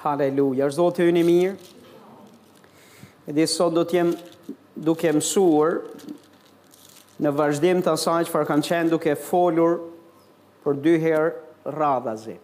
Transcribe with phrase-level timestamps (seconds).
[0.00, 1.50] Haleluja, është zotë unë i mirë.
[3.36, 4.14] E sot do t'jem
[4.80, 5.74] duke mësuar
[7.20, 9.74] në vazhdim të asaj që farë kanë qenë duke folur
[10.64, 11.30] për dy herë
[11.76, 12.36] radhazi.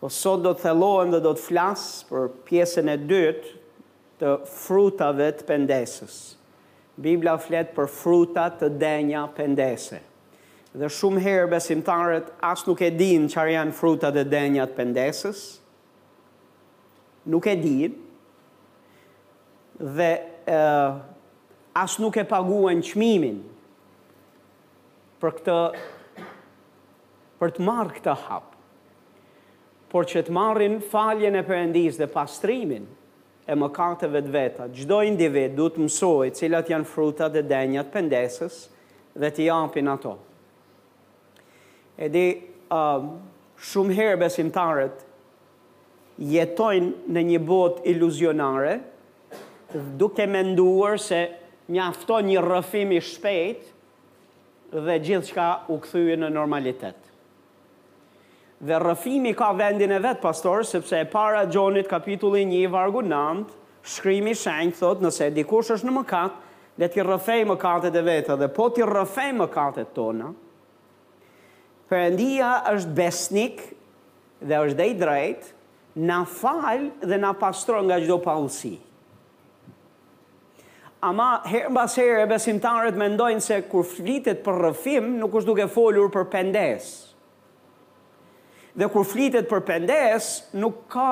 [0.00, 0.72] Po sot do të
[1.12, 3.46] dhe do të flasë për pjesën e dytë
[4.24, 6.16] të frutave të pendesës.
[6.96, 10.00] Biblia fletë për fruta të denja pendese.
[10.72, 15.46] Dhe shumë herë besimtarët asë nuk e dinë qërë janë fruta të denja të pendesës,
[17.22, 17.96] nuk e di,
[19.72, 20.10] dhe
[20.44, 20.58] e,
[21.72, 23.38] as nuk e paguen qmimin
[25.22, 25.56] për këtë,
[27.38, 28.56] për të marrë këtë hap,
[29.92, 32.88] por që të marrin faljen e përëndis dhe pastrimin
[33.46, 38.58] e mëkatëve të veta, gjdo individ du të mësoj cilat janë fruta dhe denjat pëndesës
[39.20, 40.16] dhe të japin ato.
[42.02, 42.26] E di,
[42.72, 43.12] uh,
[43.68, 45.02] shumë herë besimtarët
[46.22, 48.76] jetojnë në një bot iluzionare,
[49.98, 51.24] duke menduar se
[51.72, 53.68] mjafton një rëfimi i shpejt
[54.72, 56.98] dhe gjithë shka u këthyjë në normalitet.
[58.62, 63.56] Dhe rëfimi ka vendin e vetë, pastor, sepse e para gjonit kapitulli një vargu nëndë,
[63.96, 66.36] shkrimi shenjë, thot, nëse dikush është në mëkat,
[66.78, 70.30] dhe t'i rëfej mëkatet e vetë, dhe po t'i rëfej mëkatet tona,
[71.92, 73.58] Perëndia është besnik
[74.48, 75.48] dhe është dhe i drejtë
[75.94, 78.78] na falë dhe na pastron nga gjdo usi.
[81.02, 85.66] Ama herë mbas herë e besimtarët mendojnë se kur flitet për rëfim, nuk është duke
[85.68, 86.90] folur për pendes.
[88.74, 91.08] Dhe kur flitet për pendes, nuk ka,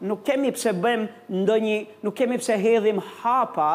[0.00, 3.72] nuk kemi pse bëjmë ndonjë, nuk kemi pse hedhim hapa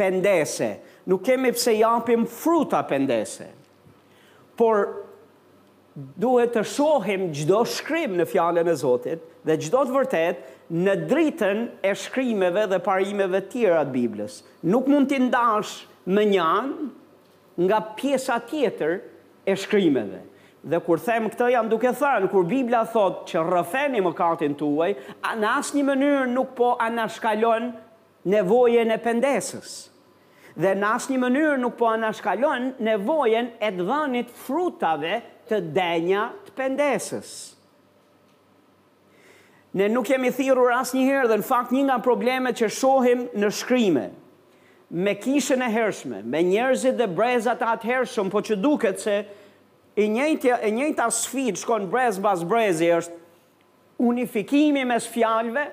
[0.00, 0.72] pendese,
[1.06, 3.50] nuk kemi pse japim fruta pendese.
[4.56, 5.03] Por
[6.18, 11.60] duhet të shohim gjdo shkrim në fjallën e Zotit dhe gjdo të vërtet në dritën
[11.86, 14.40] e shkrimeve dhe parimeve tjera të Biblës.
[14.70, 15.74] Nuk mund të ndash
[16.10, 16.88] më njanë
[17.68, 18.96] nga pjesa tjetër
[19.46, 20.22] e shkrimeve.
[20.64, 24.94] Dhe kur them këtë jam duke thënë, kur Biblia thot që rëfeni më katin tuaj,
[25.36, 27.70] në asë një mënyrë nuk po anashkallon
[28.32, 29.76] nevojen e pendesës
[30.54, 36.26] dhe në asë një mënyrë nuk po anashkallon nevojen e dhënit frutave të të denja
[36.46, 37.32] të pendesës.
[39.74, 43.48] Ne nuk jemi thirur asë njëherë dhe në fakt një nga problemet që shohim në
[43.60, 44.04] shkrimë,
[45.04, 49.16] me kishën e hershme, me njerëzit dhe brezat atë hershme, po që duket se
[49.98, 53.18] i njëta i njëjta sfit shkon brez bas brezi është
[54.04, 55.64] unifikimi mes fjalve,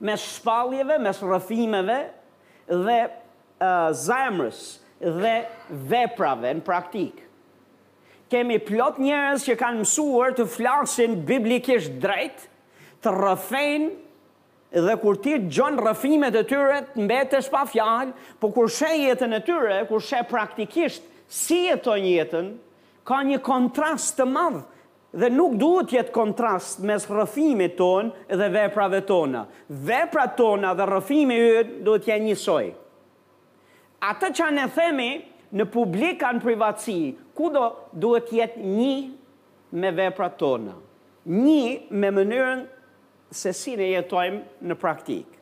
[0.00, 1.98] mes shpaljeve, mes rëfimeve
[2.70, 4.62] dhe uh, zemrës
[5.00, 5.34] dhe
[5.90, 7.29] veprave në praktikë
[8.30, 12.44] kemi plot njerëz që kanë mësuar të flasin biblikisht drejt,
[13.02, 13.88] të rrafin
[14.70, 19.40] dhe kur ti gjon rrafimet e tyre mbetesh pa fjalë, por kur sheh jetën e
[19.42, 22.52] tyre, kur sheh praktikisht si jeton jetën,
[23.08, 24.60] ka një kontrast të madh
[25.20, 29.42] dhe nuk duhet të jetë kontrast mes rrafimit ton dhe veprave tona.
[29.88, 32.66] Veprat tona dhe rrafimi yt duhet të jenë njësoj.
[34.06, 35.08] Ata që ne themi
[35.58, 36.98] në publik kanë privatësi,
[37.40, 37.70] kudo
[38.02, 38.94] duhet jetë një
[39.80, 40.74] me vepra tona.
[41.24, 42.66] Një me mënyrën
[43.32, 45.36] se si ne jetojmë në praktikë.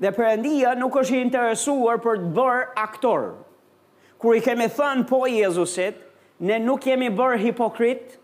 [0.00, 3.26] Dhe përëndia nuk është interesuar për të bërë aktor.
[4.20, 5.98] Kur i kemi thënë po Jezusit,
[6.40, 8.14] ne nuk kemi bërë hipokrit,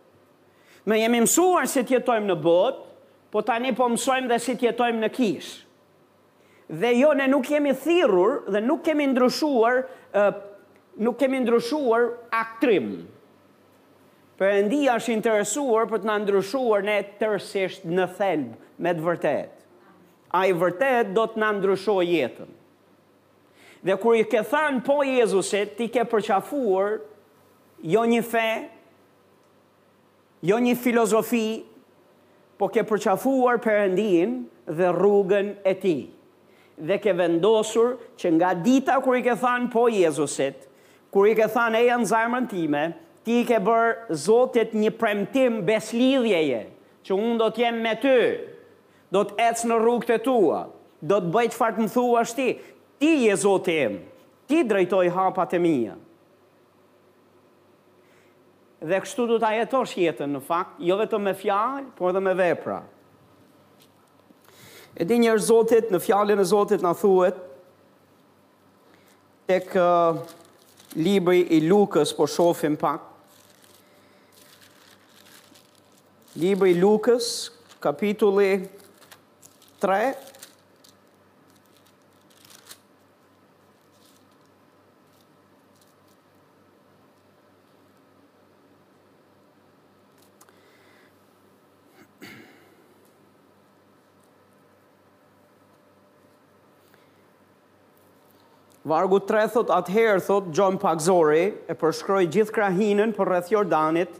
[0.87, 2.86] Me jemi mësuar se tjetojmë të jetojmë në botë,
[3.33, 5.49] po tani po mësojmë dhe si të jetojmë në kish.
[6.69, 9.81] Dhe jo ne nuk jemi thirrur dhe nuk kemi ndryshuar,
[10.99, 12.89] nuk kemi ndryshuar aktrim.
[14.37, 19.53] Perëndia është interesuar për të na ndryshuar ne tërësisht në thelb me të vërtet.
[20.37, 22.51] Ai vërtet do të na ndryshojë jetën.
[23.87, 26.99] Dhe kur i ke thanë po Jezusit, ti ke përqafuar
[27.95, 28.49] jo një fe,
[30.49, 31.47] jo një filozofi,
[32.57, 34.31] po ke përqafuar përëndin
[34.79, 35.97] dhe rrugën e ti.
[36.89, 40.65] Dhe ke vendosur që nga dita kër i ke thanë po Jezusit,
[41.13, 42.83] kër i ke thanë e janë zajmën time,
[43.25, 46.61] ti ke bërë zotit një premtim beslidhjeje,
[47.05, 48.17] që unë do t'jem me ty,
[49.13, 50.61] do t'ec në rrugët e tua,
[51.01, 52.49] do t'bëjt fartë më thua shti,
[53.01, 54.01] ti je zotim,
[54.49, 55.97] ti drejtoj hapat e mija
[58.85, 62.35] dhe kështu du të jetosh jetën në fakt, jo vetëm me fjalë, por edhe me
[62.39, 62.81] vepra.
[64.97, 67.41] E di njërë zotit, në fjalën e zotit në thuet,
[69.49, 69.89] tek kë
[71.01, 73.05] libri i Lukës, po shofim pak,
[76.41, 77.29] libri i Lukës,
[77.85, 78.55] kapitulli
[79.81, 80.17] 3,
[98.87, 104.13] Vargu 3 thot atëherë thot John Pagzori e përshkroi gjithë krahinën për rreth Jordanit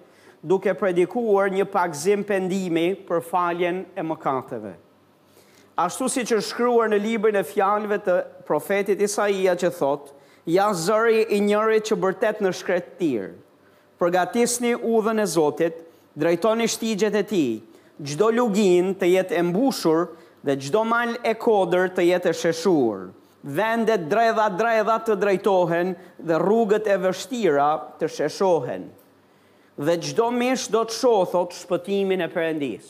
[0.53, 4.73] duke predikuar një pagzim pendimi për faljen e mëkateve.
[5.85, 8.17] Ashtu si që shkruar në librin e fjalëve të
[8.49, 10.09] profetit Isaia që thot,
[10.51, 12.97] ja zëri i njëri që bërtet në shkretir.
[13.05, 13.31] tirë,
[14.03, 15.77] përgatisni udhën e Zotit,
[16.19, 17.45] drejtoni shtigjet e ti,
[18.03, 20.09] gjdo lugin të jetë embushur
[20.43, 23.09] dhe gjdo mal e kodër të jetë e sheshurë
[23.47, 25.93] vendet drejta drejta të drejtohen
[26.27, 27.69] dhe rrugët e vështira
[28.01, 28.87] të sheshohen.
[29.77, 32.87] Dhe çdo mish do të shothot shpëtimin e Perëndis.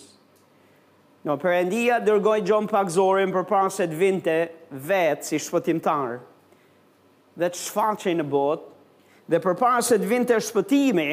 [1.26, 4.36] Në Perëndia dërgoi John Pagzorin për para se të vinte
[4.70, 6.20] vetë si shpëtimtar.
[7.36, 8.70] Dhe të shfaqej në botë,
[9.28, 11.08] dhe për para të vinte shpëtimi,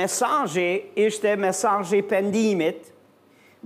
[0.00, 0.70] mesazhi
[1.04, 2.88] ishte mesazhi pendimit,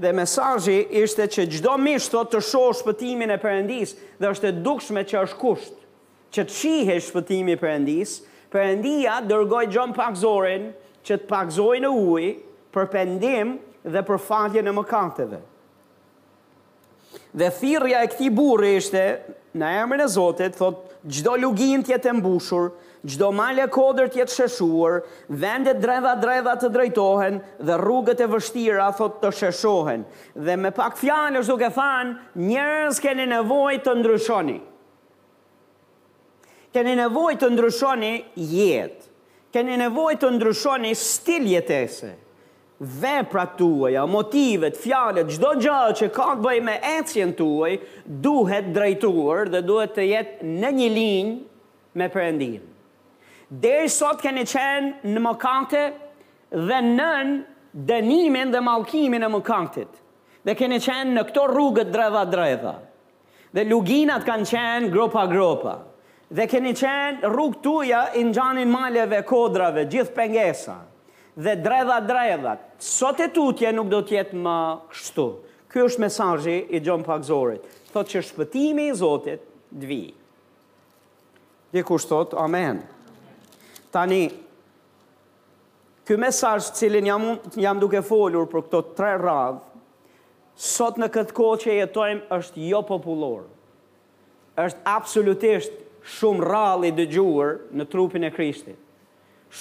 [0.00, 4.54] dhe mesajji ishte që gjdo mishë thot të shohë shpëtimin e përëndis dhe është e
[4.66, 5.76] dukshme që është kusht
[6.34, 8.16] që të shihe shpëtimi përëndis,
[8.50, 10.64] përëndia dërgoj gjon pakzorin
[11.06, 12.24] që të pakzoj në uj
[12.74, 13.52] për pendim
[13.84, 15.38] dhe për falje në mëkateve.
[17.38, 19.04] Dhe thirja e këti burë ishte,
[19.54, 22.72] në emrën e Zotit, thot gjdo lugin tjetë mbushur,
[23.04, 28.86] gjdo male e kodër tjetë sheshuar, vendet dreva dreva të drejtohen dhe rrugët e vështira
[28.96, 30.06] thot të sheshohen.
[30.46, 32.14] Dhe me pak fjallë është duke thanë,
[32.48, 34.56] njërës keni nevoj të ndryshoni.
[36.74, 38.12] Keni nevoj të ndryshoni
[38.50, 39.04] jetë.
[39.54, 42.14] Keni nevoj të ndryshoni stil jetese.
[42.82, 47.76] Ve pra tuaja, motivet, fjallet, gjdo gjallë që ka të bëj me ecjen tuaj,
[48.24, 51.34] duhet drejtuar dhe duhet të jetë në një linjë
[52.00, 52.68] me përëndinë.
[53.52, 55.80] Deri sot keni qenë në mëkante
[56.54, 57.34] dhe nën
[57.88, 60.00] dënimin dhe malkimin e mëkantit.
[60.44, 62.74] Dhe keni qenë në këto rrugët dreva dreva.
[63.54, 65.76] Dhe luginat kanë qenë gropa gropa.
[66.34, 70.78] Dhe keni qenë rrugë tuja i në gjanin maljeve, kodrave, gjithë pengesa.
[71.36, 72.56] Dhe dreva dreva.
[72.78, 74.56] Sot e tutje nuk do tjetë më
[74.92, 75.28] kështu.
[75.70, 77.62] Ky është mesajji i gjon pakzorit.
[77.92, 80.02] Thot që shpëtimi i Zotit dvi.
[81.74, 82.82] Dhe kushtot, Amen
[83.94, 84.26] tani,
[86.04, 87.22] kjo mesaj cilin jam,
[87.60, 89.60] jam duke folur për këto tre radhë,
[90.58, 93.46] sot në këtë kohë që jetojmë është jo popullor,
[94.60, 95.78] është absolutisht
[96.18, 98.78] shumë rali dë gjuar në trupin e krishtit,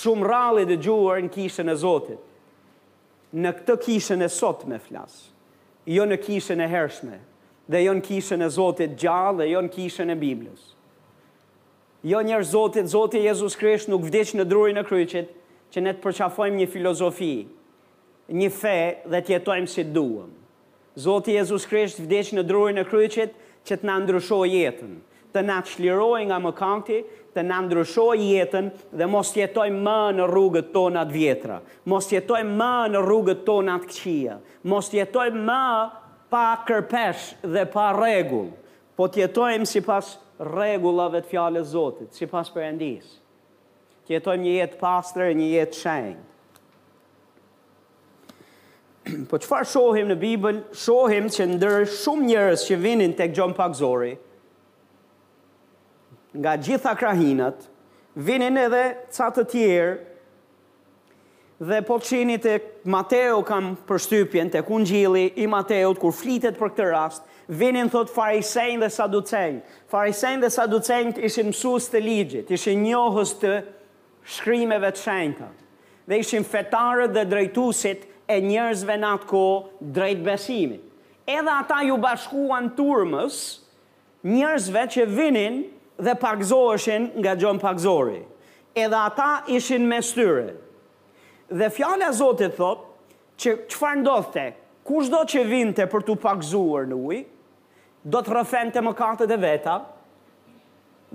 [0.02, 2.26] shumë rali dë gjuar në kishën e zotit,
[3.38, 5.28] në këtë kishën e sot me flasë,
[5.96, 7.22] jo në kishën e hershme,
[7.72, 10.73] dhe jo në kishën e zotit gjallë, dhe jo në kishën e biblës
[12.04, 15.30] jo njerë zotit, zotit Jezus Krisht nuk vdic në drurin e kryqit,
[15.74, 17.48] që ne të përqafojmë një filozofi,
[18.30, 18.78] një fe
[19.10, 20.30] dhe të jetojmë si duëm.
[21.02, 23.34] Zotit Jezus Krisht vdic në drurin e kryqit
[23.66, 24.92] që të në ndryshoj jetën,
[25.34, 27.00] të në të shliroj nga më kanti,
[27.34, 28.68] të në ndryshoj jetën
[29.00, 33.78] dhe mos jetojmë më në rrugët tonë atë vjetra, mos jetojmë më në rrugët tonë
[33.78, 34.36] atë këqia,
[34.70, 35.64] mos jetojmë më
[36.34, 38.54] pa kërpesh dhe pa regullë,
[38.98, 40.14] po të jetojmë si pas
[40.58, 43.12] regullave të fjale Zotit, si pas përëndis.
[44.06, 46.24] Të jetojmë një jetë pastër, një jetë shenjë.
[49.32, 50.62] Po qëfar shohim në Bibël?
[50.76, 54.14] Shohim që ndërë shumë njërës që vinin të gjon pakzori,
[56.40, 57.66] nga gjitha krahinat,
[58.26, 58.84] vinin edhe
[59.14, 59.92] ca të tjerë,
[61.70, 62.56] dhe po qini të
[62.92, 67.22] Mateo kam përstypjen të gjili i Mateo të kur flitet për këtë rast,
[67.52, 69.62] vinin thot farisejnë dhe saducejnë.
[69.92, 73.54] Farisejnë dhe saducejnë ishin mësus të ligjit, ishin njohës të
[74.36, 75.50] shkrimeve të shenjta.
[76.08, 79.44] Dhe ishin fetarët dhe drejtusit e njerëzve në atë ko
[79.96, 80.84] drejt besimit.
[81.28, 83.38] Edhe ata ju bashkuan turmës
[84.28, 85.62] njerëzve që vinin
[86.04, 88.20] dhe pakzoëshin nga gjon pakzori.
[88.76, 90.56] Edhe ata ishin me styre.
[91.54, 92.88] Dhe fjala Zotit thot,
[93.40, 94.44] që që farë ndodhte,
[94.88, 97.24] kush do që vinte për të pakzuar në ujë,
[98.04, 99.78] do të rëfen të mëkatët e veta,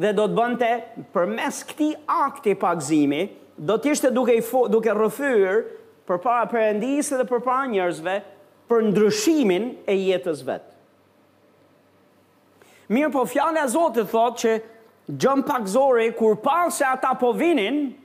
[0.01, 0.69] dhe do të bënte
[1.13, 3.21] për mes këti akti pakzimi,
[3.59, 4.37] do të ishte duke,
[4.73, 5.63] duke rëfyr
[6.09, 8.17] për para përëndisë dhe për para njërzve
[8.71, 10.75] për ndryshimin e jetës vetë.
[12.89, 14.53] Mirë po fjale a Zotët thot që
[15.13, 15.65] gjëm pak
[16.17, 17.97] kur pas se ata po vinin,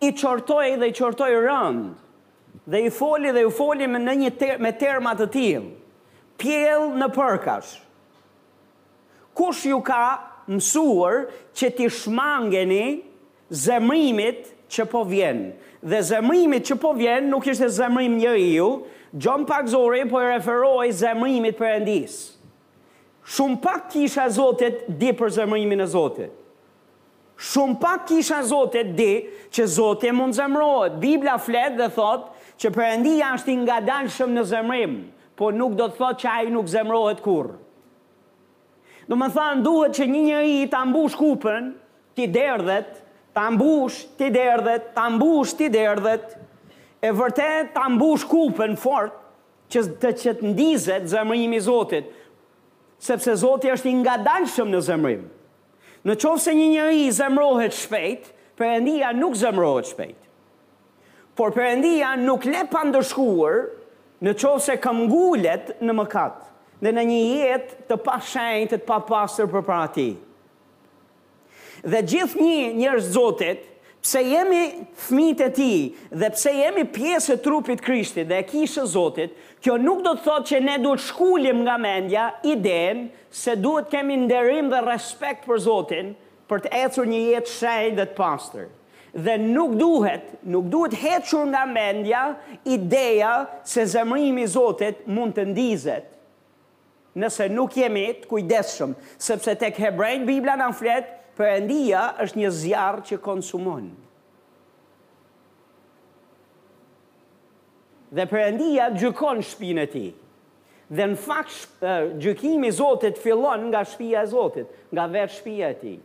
[0.00, 1.92] i qortoj dhe i qortoj rënd,
[2.66, 5.66] dhe i foli dhe i foli me, një me termat të tilë
[6.38, 7.74] pjell në përkash.
[9.38, 10.00] Kush ju ka
[10.50, 11.24] mësuar
[11.56, 12.84] që t'i shmangeni
[13.50, 15.50] zemrimit që po vjen?
[15.80, 18.70] Dhe zemrimit që po vjen nuk ishte zemrim një ju,
[19.12, 22.16] gjom Pak Zori po e referoj zemrimit për endis.
[23.28, 26.32] Shumë pak kisha Zotet di për zemrimin e Zotit.
[27.38, 29.10] Shumë pak kisha Zotet di
[29.54, 30.96] që Zotet mund zemrojët.
[31.02, 32.24] Biblia flet dhe thot
[32.58, 34.96] që përëndia është i nga dalëshëm në zemrim
[35.38, 37.54] po nuk do të thotë që ai nuk zemrohet kurrë.
[39.08, 41.70] Do më thanë, duhet që një njëri të ambush kupën,
[42.18, 42.90] të derdhet,
[43.38, 46.34] të ambush, të derdhet, të ambush, të derdhet,
[47.08, 49.14] e vërtet të ambush kupën fort,
[49.72, 52.08] që të që të ndizet zemrimi i Zotit,
[53.04, 55.22] sepse Zotit është i nga dalëshëm në zemrim.
[56.06, 58.28] Në qovë se një njëri zemrohet shpejt,
[58.58, 60.18] përëndia nuk zemrohet shpejt.
[61.38, 63.66] Por përëndia nuk le pandëshkuar, ndërshkuar,
[64.24, 66.38] në qovë se kam ngullet në mëkat,
[66.82, 70.08] dhe në një jetë të pa shenjë, të pa pasër për para ti.
[71.86, 73.66] Dhe gjithë një njërë zotit,
[74.02, 74.62] pse jemi
[75.06, 75.70] thmit e ti,
[76.10, 80.26] dhe pse jemi pjesë e trupit krishtit dhe e kishë zotit, kjo nuk do të
[80.26, 83.06] thotë që ne duhet shkullim nga mendja idenë
[83.42, 86.12] se duhet kemi nderim dhe respekt për zotin
[86.50, 88.68] për të ecur një jetë shenjë dhe të pasërë
[89.24, 92.22] dhe nuk duhet, nuk duhet hequr nga mendja,
[92.64, 93.34] ideja
[93.64, 96.12] se zemrimi i Zotit mund të ndizet.
[97.18, 98.92] Nëse nuk jemi të kujdesshëm,
[99.26, 103.84] sepse tek Hebrej Bibla na flet, Perëndia është një zjarr që konsumon.
[108.10, 110.08] Dhe Perëndia gjykon shpinën e tij.
[110.90, 111.86] Dhe në fakt
[112.24, 115.96] gjykimi i Zotit fillon nga shpia e Zotit, nga vetë shpia e tij.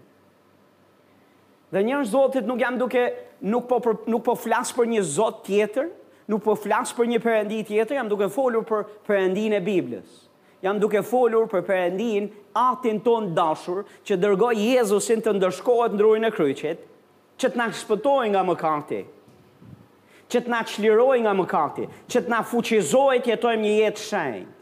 [1.73, 3.01] Dhe një zotit nuk jam duke,
[3.49, 5.87] nuk po, nuk po flas për një zot tjetër,
[6.29, 10.19] nuk po flas për një perëndi tjetër, jam duke folur për perëndinë e Biblës.
[10.63, 16.35] Jam duke folur për perëndinë atin ton dashur që dërgoi Jezusin të ndërshkohet në e
[16.37, 16.85] kryqit,
[17.41, 19.01] që të na shpëtojë nga kati,
[20.29, 24.53] që të na çlirojë nga kati, që të na fuqizojë të jetojmë një jetë shenjtë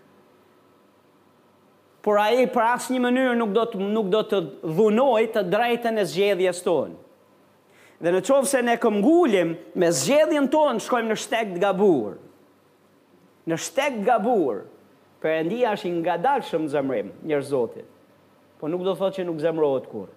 [2.02, 4.38] por a e për asë një mënyrë nuk do të, nuk do të
[4.78, 6.96] dhunoj të drejten e zgjedhjes tonë
[8.02, 12.16] dhe në qovë se ne këmgullim, me zgjedhjen tonë shkojmë në shtek të gabur.
[13.50, 14.64] Në shtek të gabur,
[15.22, 17.86] për endia është nga dalë shumë zemrim njërë zotit,
[18.60, 20.10] po nuk do thot që nuk zemrohet kur.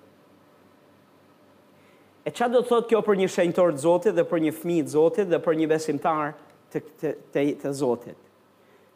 [2.24, 4.94] E qa do thot kjo për një shenjtor të zotit dhe për një fmi të
[4.96, 6.30] zotit dhe për një besimtar
[6.72, 8.20] të, të, të, të zotit?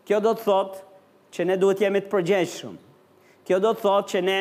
[0.09, 0.78] Kjo do të thot
[1.37, 2.78] që ne duhet jemi të përgjeshëm.
[3.45, 4.38] Kjo do të thot që ne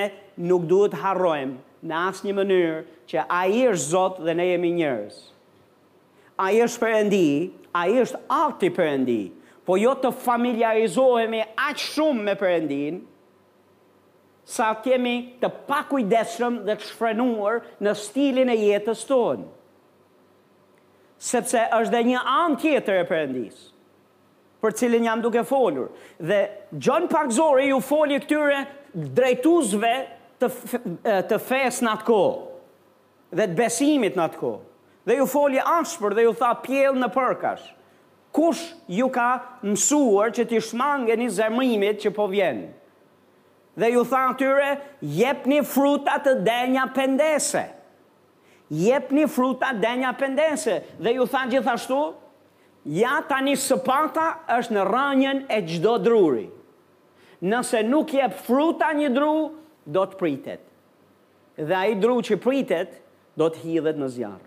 [0.48, 2.78] nuk duhet harrojmë në asë një mënyrë
[3.12, 5.20] që a i është zotë dhe ne jemi njërës.
[6.42, 7.26] A i është përëndi,
[7.78, 9.20] a i është alti përëndi,
[9.66, 13.00] po jo të familiarizohemi aqë shumë me përëndin,
[14.48, 19.48] sa kemi të pakujdeshëm dhe të shfrenuar në stilin e jetës tonë.
[21.20, 23.74] Sepse është dhe një anë tjetër e përëndisë
[24.68, 25.90] për cilin jam duke folur.
[26.18, 26.40] Dhe
[26.82, 28.62] John Pakzori ju foli këtyre
[29.20, 29.92] drejtuzve
[30.40, 32.20] të, fes në atë ko,
[33.36, 34.52] dhe të besimit në atë ko,
[35.08, 37.66] dhe ju folje ashpër dhe ju tha pjell në përkash,
[38.36, 39.30] kush ju ka
[39.66, 42.68] mësuar që t'i shmange një zemrimit që po vjenë?
[43.78, 47.62] Dhe ju tha atyre, jep një fruta të denja pendese.
[48.74, 50.80] Jep një fruta të denja pendese.
[50.98, 52.00] Dhe ju tha gjithashtu,
[52.98, 54.26] ja tani sëpata
[54.58, 56.48] është në rënjën e gjdo druri.
[57.46, 59.34] Nëse nuk jep fruta një dru,
[59.92, 60.64] do të pritet.
[61.58, 62.98] Dhe ai dru që pritet
[63.40, 64.42] do të hidhet në zjarr.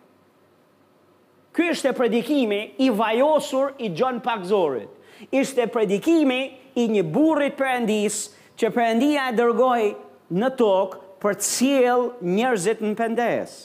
[1.57, 4.91] Ky është predikimi i vajosur i John Pakzorit.
[5.35, 6.41] Ishte predikimi
[6.81, 8.21] i një burrit perëndis
[8.61, 9.89] që perëndia e dërgoi
[10.41, 11.95] në tokë për të
[12.37, 13.57] njërzit në pendes.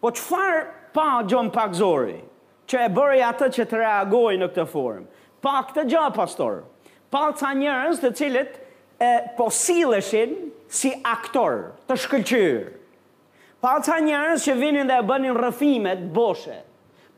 [0.00, 0.64] Po çfarë
[0.96, 2.16] pa John Pakzori
[2.66, 5.06] që e bëri atë që të reagoj në këtë formë?
[5.44, 6.62] Pa këtë gjë pastor.
[7.12, 8.56] Pa të njerëz të cilët
[9.04, 9.50] e po
[10.68, 12.64] si aktor të shkëllqyër.
[13.62, 16.56] Pa ca njërës që vinin dhe e bënin rëfimet boshe.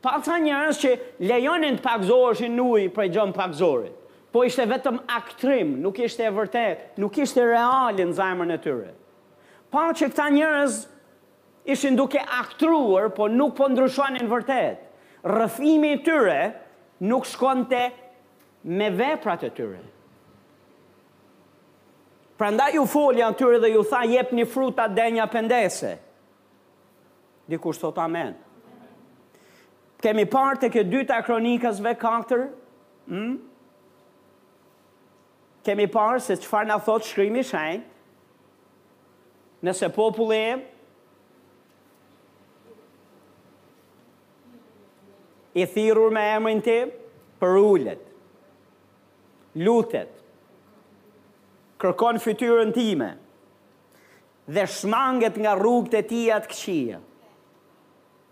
[0.01, 0.91] Pa ca njërës që
[1.27, 3.95] lejonin të pakzorë që nuj për i gjëmë pakzorit.
[4.29, 8.91] Po ishte vetëm aktrim, nuk ishte e vërtet, nuk ishte realin në e në tyre.
[9.73, 10.77] Pa që këta njërës
[11.73, 14.85] ishin duke aktruar, po nuk po ndryshonin vërtet.
[15.25, 16.39] Rëfimi të tyre
[17.09, 17.89] nuk shkonte
[18.69, 19.81] me veprat të tyre.
[19.81, 19.98] të
[22.39, 25.97] Pra nda ju folja atyre dhe ju tha, jep një fruta denja pendese.
[27.51, 28.29] Dikur sot amen.
[29.99, 32.45] Kemi parë të këtë dyta kronikësve 4,
[33.11, 33.11] mm?
[33.11, 33.33] Hm?
[35.67, 37.81] kemi parë se qëfar në thotë shkrimi shenjë,
[39.67, 40.55] nëse populli e,
[45.61, 46.77] i thirur me emrin ti,
[47.43, 48.07] për ullet,
[49.61, 50.15] lutet,
[51.79, 53.13] kërkon fytyrën time
[54.51, 56.97] dhe shmanget nga rrugët e tia të këqija.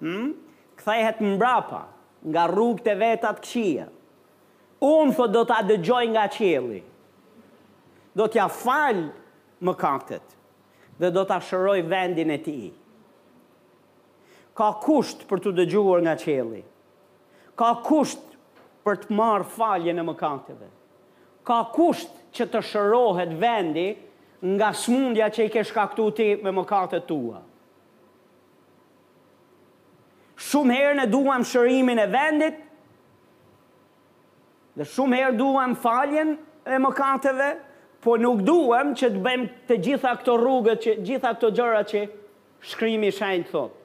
[0.01, 0.31] Hmm?
[0.79, 1.81] Kthehet mbrapa
[2.33, 3.85] nga rrugët e veta të këqija.
[4.87, 6.81] Unë thot do t'a dëgjoj nga qeli.
[8.17, 9.07] Do t'ja falë
[9.65, 10.35] më kaktet
[11.01, 12.59] dhe do t'a shëroj vendin e ti.
[14.57, 16.63] Ka kusht për t'u dëgjuar nga qeli.
[17.57, 18.25] Ka kusht
[18.85, 20.76] për të marë falje në më kaktetet
[21.47, 23.87] ka kusht që të shërohet vendi
[24.57, 27.39] nga smundja që i ke shkaktu ti me mëkatet tua.
[30.47, 32.59] Shumë herë në duam shërimin e vendit,
[34.77, 36.35] dhe shumë herë duam faljen
[36.69, 37.47] e mëkateve,
[38.03, 42.03] po nuk duam që të bëjmë të gjitha këto rrugët, që, gjitha këto gjëra që
[42.73, 43.83] shkrimi shajnë të thotë.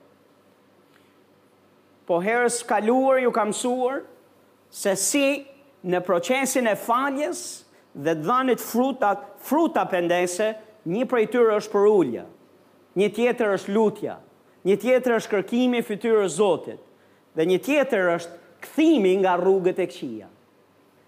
[2.11, 4.03] Po herës kaluar ju kam suar
[4.75, 5.27] se si
[5.91, 7.39] në procesin e faljes
[7.95, 10.53] dhe dhanit fruta, fruta pendese,
[10.87, 12.25] një prej tyre është për ullja,
[12.99, 14.17] një tjetër është lutja,
[14.67, 16.81] një tjetër është kërkimi fytyrës Zotit,
[17.37, 20.29] dhe një tjetër është këthimi nga rrugët e këqia.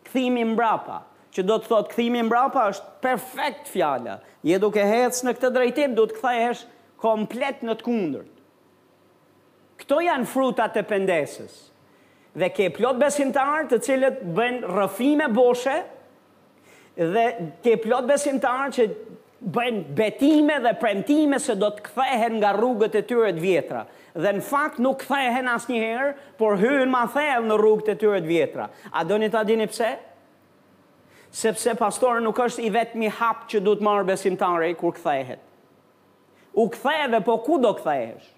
[0.06, 1.00] Këthimi mbrapa,
[1.34, 4.16] që do të thotë këthimi mbrapa është perfekt fjalla,
[4.46, 6.64] je duke hecë në këtë drejtim, du të këthehesh
[7.02, 8.30] komplet në të kundërt.
[9.82, 11.56] Këto janë frutat e pendesës,
[12.34, 15.74] dhe ke plot besimtar të cilët bëjnë rrëfime boshe
[16.98, 17.26] dhe
[17.62, 18.86] ke plot besimtar që
[19.54, 24.32] bëjnë betime dhe premtime se do të kthehen nga rrugët e tyre të vjetra dhe
[24.38, 26.10] në fakt nuk kthehen asnjëherë
[26.40, 28.68] por hyjnë më thellë në rrugët e tyre të vjetra.
[28.94, 29.88] A doni ta dini pse?
[31.34, 35.40] Sepse pastori nuk është i vetmi hap që duhet marr besimtari kur kthehet.
[36.54, 38.28] U ktheve, po ku do kthehesh?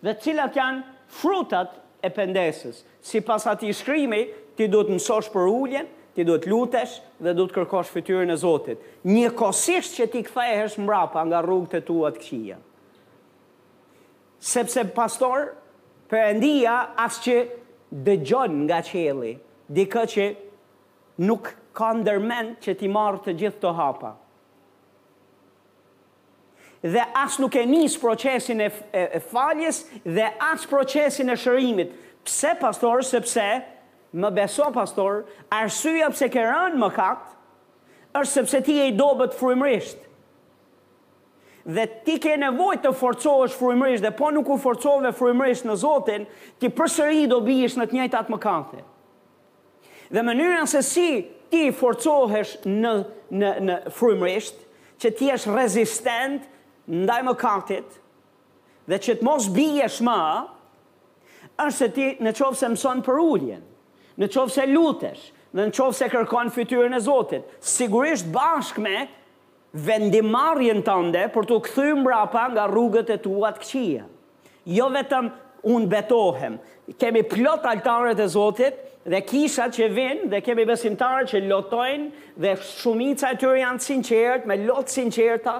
[0.00, 2.80] Dhe cilat janë frutat e pendesës.
[3.04, 4.22] Si pas ati shkrimi,
[4.56, 8.32] ti duhet të mësosh për ulljen, ti duhet të lutesh dhe duhet të kërkosh fytyrën
[8.34, 8.82] e Zotit.
[9.08, 12.58] Një kosisht që ti kthehesh mrapa nga rrugët e tua të këqija.
[14.50, 15.50] Sepse pastor,
[16.16, 17.36] endia as që
[18.06, 19.34] dëgjon nga qeli,
[19.76, 20.28] dikë që
[21.28, 24.14] nuk ka ndërmend që ti marrë të gjithë të hapa
[26.82, 31.92] dhe as nuk e nis procesin e faljes dhe as procesin e shërimit.
[32.24, 33.46] Pse pastor, sepse
[34.14, 37.24] më beso pastor, arsyeja pse ke rënë më kat,
[38.18, 40.06] është sepse ti e dobët frymërisht.
[41.70, 46.24] Dhe ti ke nevojë të forcohesh frymërisht, dhe po nuk u forcove frymërisht në Zotin,
[46.58, 48.80] ti përsëri do biesh në të njëjtat mëkate.
[50.10, 51.06] Dhe mënyra se si
[51.52, 52.94] ti forcohesh në
[53.30, 54.56] në në frymërisht,
[55.04, 56.48] që ti jesh rezistent,
[56.90, 57.92] ndaj më kartit,
[58.90, 60.18] dhe që të mos biesh shma,
[61.62, 63.62] është se ti në qovë se mëson për ulljen,
[64.20, 69.06] në qovë se lutesh, dhe në qovë se kërkon fytyrën e Zotit, sigurisht bashk me
[69.86, 74.04] vendimarjen të për të këthym brapa nga rrugët e tua këqia.
[74.70, 75.30] Jo vetëm
[75.72, 76.58] unë betohem,
[77.00, 82.50] kemi plot altarët e Zotit, dhe kisha që vinë dhe kemi besimtarë që lotojnë dhe
[82.68, 85.54] shumica e tyre janë sinqertë, me lot sinqerta,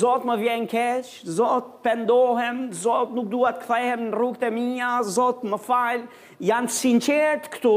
[0.00, 4.92] Zot më vjen keq, Zot pendohem, Zot nuk dua të kthehem në rrugët e mia,
[5.04, 6.06] Zot më fal,
[6.44, 7.74] janë sinqertë këtu.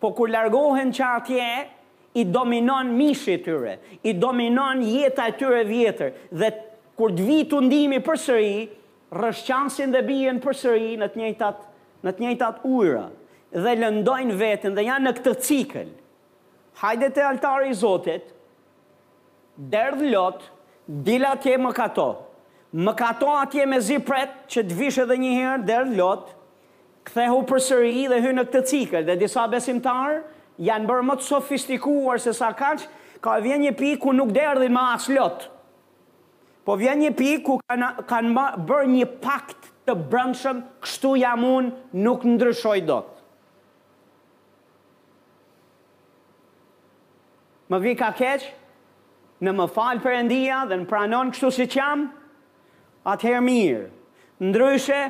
[0.00, 1.48] Po kur largohen që atje
[2.20, 3.76] i dominon mishi i tyre,
[4.06, 6.50] i dominon jeta e tyre e vjetër dhe
[6.94, 8.56] kur të vi për përsëri,
[9.14, 11.62] rëshqansin dhe bien përsëri në të njëjtat
[12.04, 13.06] në të njëjtat ujra,
[13.54, 15.90] dhe lëndojnë veten dhe janë në këtë cikël.
[16.82, 18.30] Hajde të altari i Zotit.
[19.72, 20.42] Derdh lot,
[21.06, 22.08] dila atje më kato.
[22.74, 26.32] Më kato atje me zipret që të vishë edhe një herë derdh lot.
[27.08, 30.18] Kthehu përsëri dhe hyn në këtë cikël dhe disa besimtarë,
[30.66, 32.86] janë bërë më të sofistikuar se sa kaq,
[33.24, 35.46] ka vjen një pikë ku nuk derdhin më as lot.
[36.64, 41.72] Po vjen një pikë ku kanë kanë bërë një pakt të brëndshëm, kështu jam unë,
[42.04, 43.10] nuk ndryshoj do të.
[47.72, 48.50] Më vi ka keqë,
[49.44, 52.06] në më falë për endia dhe në pranon kështu si që jam,
[53.12, 53.92] atëherë mirë,
[54.50, 55.02] ndryshe,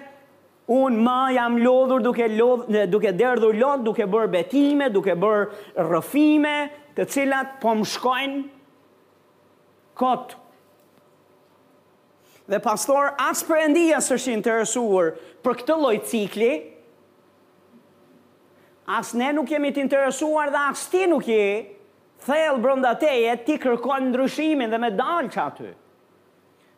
[0.64, 6.52] Unë ma jam lodhur duke, lodh, duke derdhur lodh, duke bërë betime, duke bërë rëfime,
[6.96, 8.38] të cilat po më shkojnë
[10.00, 10.38] kotë
[12.52, 15.12] dhe pastor as përëndia së është interesuar
[15.44, 16.50] për këtë loj cikli,
[18.84, 21.46] as ne nuk jemi të interesuar dhe as ti nuk je,
[22.26, 25.70] thellë brënda teje, ti kërkon ndryshimin dhe me dalë që aty.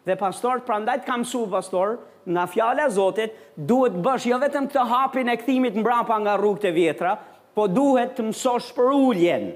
[0.07, 4.69] Dhe pastor, pra ndajt kam su pastor, nga fjale a Zotit, duhet bësh jo vetëm
[4.71, 7.17] të hapin e këthimit mbrapa nga rrugët e vjetra,
[7.57, 9.49] po duhet të mësosh për ulljen,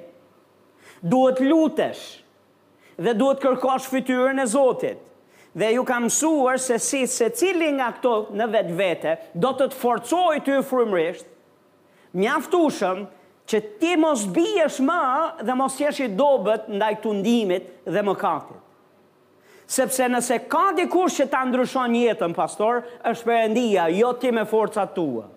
[1.02, 2.02] duhet lutesh,
[2.98, 5.06] dhe duhet kërkosh fityrën e Zotit
[5.54, 9.70] dhe ju kam mësuar se si se cili nga këto në vetë vete do të
[9.72, 11.26] të forcoj të ju frumërisht,
[12.16, 13.04] mjaftushëm
[13.50, 15.00] që ti mos biesh më
[15.48, 18.58] dhe mos jesh i dobet ndaj të ndimit dhe më katit.
[19.70, 24.82] Sepse nëse ka dikush që ta ndryshon jetën, pastor, është përëndia, jo ti me forca
[24.90, 25.28] tua.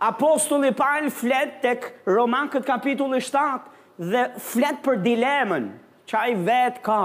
[0.00, 3.68] Apostulli Paul flet tek Romakët kapitulli 7
[4.12, 5.68] dhe flet për dilemën
[6.08, 7.02] që ai vet ka.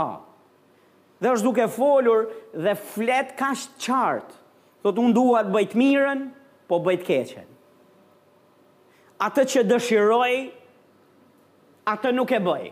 [1.24, 2.26] Dhe është duke folur
[2.66, 4.42] dhe flet ka qartë thot
[4.86, 6.20] Do të undua të bëj të mirën,
[6.70, 7.46] po bëj të keqen.
[9.28, 10.34] Atë që dëshiroj,
[11.90, 12.68] atë nuk e bëj.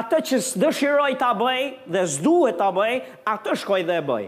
[0.00, 2.94] Atë që s'dëshiroj ta bëj dhe s'duhet ta bëj,
[3.34, 4.24] atë shkoj dhe e bëj.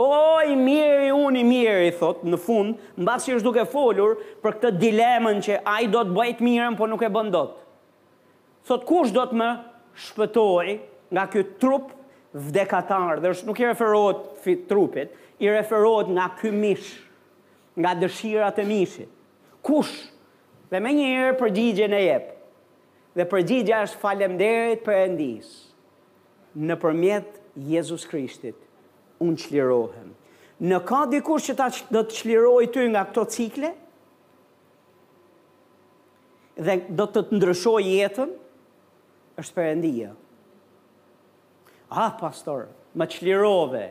[0.00, 0.08] O,
[0.48, 4.56] i mirë, unë i mirë, i thot, në fund, në basi është duke folur për
[4.62, 7.58] këtë dilemen që a i do të bëjt mirën, po nuk e bëndot.
[8.66, 9.50] Thot, kush do të më
[10.08, 10.78] shpëtoj
[11.14, 11.92] nga kjo trup
[12.34, 16.98] vdekatar, dhe është nuk i referohet fit trupit, i referohet nga mish,
[17.78, 19.08] nga dëshirat e mishit.
[19.64, 19.94] Kush?
[20.70, 22.26] Dhe me një herë përgjigje në jep.
[23.14, 25.52] Dhe përgjigja është falemderit për endis.
[26.54, 28.56] Në përmjet Jezus Krishtit,
[29.22, 30.10] unë qlirohem.
[30.64, 33.70] Në ka dikur që ta do të qlirohi ty nga këto cikle,
[36.62, 38.34] dhe do të të ndryshoj jetën,
[39.42, 40.12] është për Përëndia
[41.94, 42.66] ah, pastor,
[42.98, 43.84] më qlirove,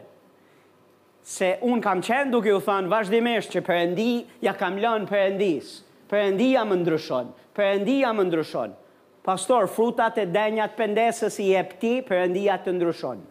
[1.23, 4.09] se unë kam qenë duke u thanë vazhdimisht që përëndi
[4.43, 5.75] ja kam lënë përëndis,
[6.11, 8.75] përëndi ja më ndryshon, përëndi ja më ndryshon.
[9.23, 13.21] Pastor, frutat e denjat pëndesës i epti, përëndi ja të ndryshon.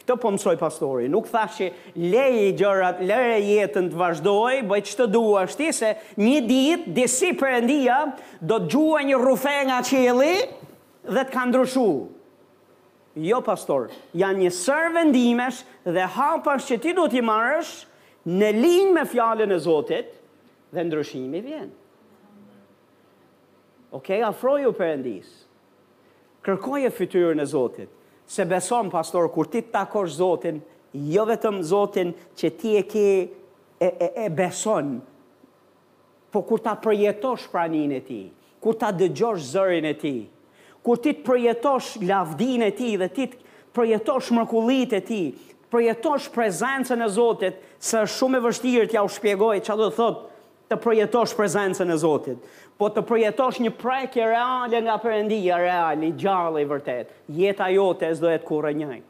[0.00, 1.68] Këtë po mësoj pastori, nuk lejë
[2.10, 7.30] leje gjërat, leje jetën të vazhdoj, bëj që të duha shti se një ditë, disi
[7.38, 8.00] përëndia,
[8.40, 10.34] do të gjua një rufe nga qili
[11.04, 11.88] dhe të ka ndryshu
[13.28, 17.72] jo pastor, janë një sër vendimesh dhe hapash që ti do t'i marrësh
[18.30, 20.14] në linjë me fjalën e Zotit
[20.72, 21.68] dhe ndryshimi vjen.
[23.96, 24.74] Okej, okay, për u
[26.40, 27.88] Kërkoj e fytyrën e Zotit,
[28.24, 30.62] se beson pastor, kur ti takosh Zotin,
[31.12, 33.02] jo vetëm Zotin që ti e ke
[33.76, 34.94] e, e, e beson,
[36.32, 38.20] po kur ta përjetosh praninë e ti,
[38.62, 40.14] kur ta dëgjosh zërin e ti,
[40.84, 43.40] kur ti të përjetosh lavdine ti dhe ti të
[43.76, 45.22] përjetosh mërkullit e ti,
[45.70, 50.24] përjetosh prezencën e Zotit, se shumë e vështirë t'ja u shpjegoj që do të thot
[50.70, 52.40] të përjetosh prezencën e Zotit,
[52.78, 58.08] po të përjetosh një prekje reale nga përendia, reale, një gjallë i vërtet, Jeta jote
[58.08, 59.08] e zdo e të kure njëjtë.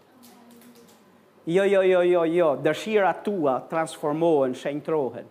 [1.56, 5.26] Jo, jo, jo, jo, jo, dëshira tua transformohen, shenjtrohen.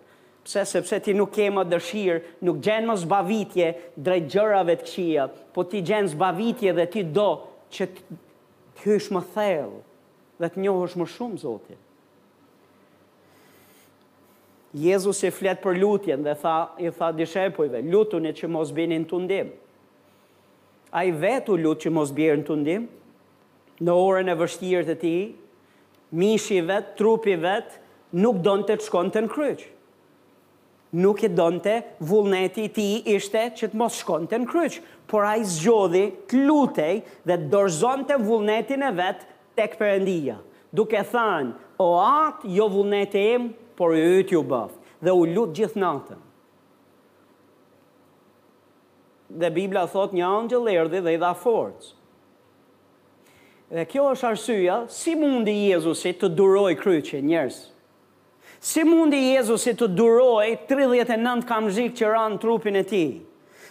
[0.46, 3.68] Pse, sepse ti nuk ke më dëshirë, nuk gjenë më zbavitje
[4.06, 7.28] drejt gjërave të këshia, po ti gjenë zbavitje dhe ti do
[7.76, 9.80] që të hysh më thellë
[10.40, 11.80] dhe të njohësh më shumë, Zotit.
[14.70, 19.02] Jezus i flet për lutjen dhe tha, i tha dishepujve, lutun e që mos binin
[19.10, 19.50] të ndim.
[20.94, 22.84] A i vetu lut që mos birin të ndim,
[23.82, 25.12] në orën e vështirët e ti,
[26.18, 27.76] mishi vet, trupi vet,
[28.22, 29.68] nuk donë të të shkonë të në kryqë
[30.92, 34.78] nuk e donte vullneti ti ishte që të mos shkonte në kryq,
[35.10, 40.38] por a i zgjodhi të lutej dhe dorzonte vullnetin e vetë tek përëndia,
[40.74, 43.48] duke thanë, o atë jo vullneti im,
[43.78, 44.76] por ju ytë ju bëfë,
[45.06, 46.20] dhe u lutë gjithë natën.
[49.40, 51.94] Dhe Biblia thot një angjel erdi dhe i dha forcë.
[53.70, 57.60] Dhe kjo është arsyja, si mundi Jezusi të duroj kryqin njërës?
[58.60, 63.00] Si mundi Jezusi të duroj 39 kamzik që ranë trupin e ti?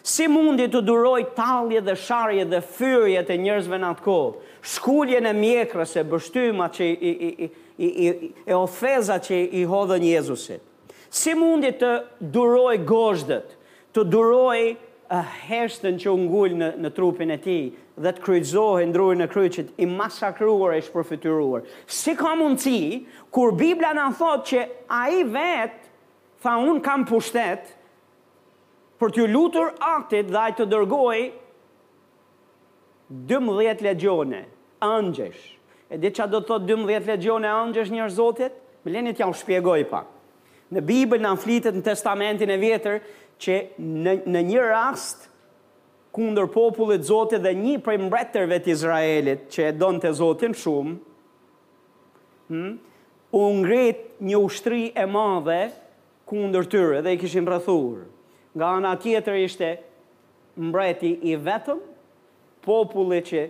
[0.01, 4.31] Si mundi të duroj talje dhe sharje dhe fyrje të njërzve në atë kohë?
[4.73, 7.49] Shkullje në mjekrës e bështyma që i, i,
[7.85, 10.65] i, i, e ofeza që i hodhën Jezusit?
[11.13, 11.91] Si mundi të
[12.33, 13.53] duroj goshtët,
[13.93, 14.71] të duroj
[15.17, 17.55] heshtën që ngul në, në trupin e ti
[17.99, 18.85] dhe të kryzohë
[19.17, 21.63] në e kryqit i masakruar e shpërfityruar.
[21.89, 25.81] Si ka mundësi, kur Biblia në thotë që a i vetë,
[26.41, 27.73] tha unë kam pushtet,
[29.01, 31.17] për t'ju lutur aktet dhe a i të dërgoj
[33.27, 34.45] 12 legjone,
[34.85, 35.55] angjesh.
[35.89, 38.53] E di që a do të thotë 12 legjone angjesh njerëz zotit?
[38.85, 40.05] Me lenit ja u shpjegoj pak.
[40.69, 42.99] Në Bibël në flitet në testamentin e vjetër,
[43.41, 45.25] që në, në një rast
[46.15, 50.95] kundër popullit Zotë dhe një prej mbretërve të Izraelit që e donë të Zotin shumë,
[52.49, 52.71] hmm,
[53.37, 53.99] u ngrit
[54.29, 55.61] një ushtri e madhe
[56.29, 58.03] kundër tyre dhe i kishin rrethuar.
[58.57, 59.69] Nga ana tjetër ishte
[60.59, 61.79] mbreti i vetëm,
[62.65, 63.43] populli që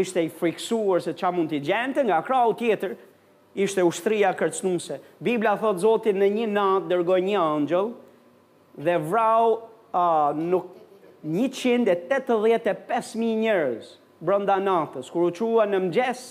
[0.00, 2.94] ishte i friksuar se çfarë mund të gjente, nga krau tjetër
[3.64, 5.00] ishte ushtria kërcënuese.
[5.26, 7.92] Bibla thot Zoti në një natë dërgoi një angjël,
[8.76, 10.66] dhe vrau uh, nuk
[11.24, 12.68] 185.000
[13.14, 13.84] njërës
[14.20, 16.24] brënda natës, kur u qua në mgjes,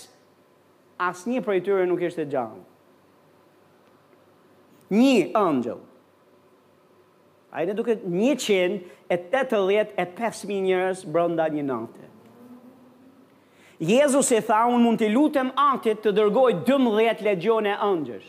[1.02, 2.62] asë një për i tyre nuk ishte gjanë.
[4.94, 5.78] Një angel.
[7.54, 12.04] A i në duke 185.000 njërës brënda një natë.
[13.84, 18.28] Jezus e tha, unë mund të lutem atit të dërgoj 12 legjone angjësh.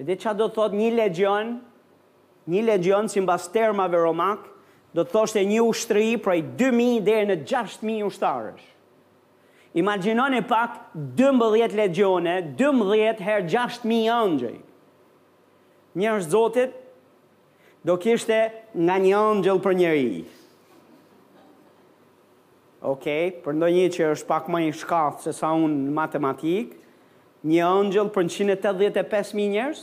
[0.00, 1.50] E dhe që do të thot një legjone
[2.48, 4.44] një legion si mbas termave romak,
[4.94, 8.64] do të thoshte një ushtri prej 2.000 dhe në 6.000 ushtarësh.
[9.80, 10.76] Imaginoni pak
[11.18, 14.54] 12 legione, 12 her 6.000 angjej.
[15.98, 16.76] Njërës zotit,
[17.86, 18.38] do kishte
[18.74, 20.20] nga një angjel për njëri.
[22.84, 23.06] Ok,
[23.44, 26.78] për ndonjë që është pak më i shkallë se sa unë në matematikë,
[27.48, 29.82] një angjel për 185.000 njerëz?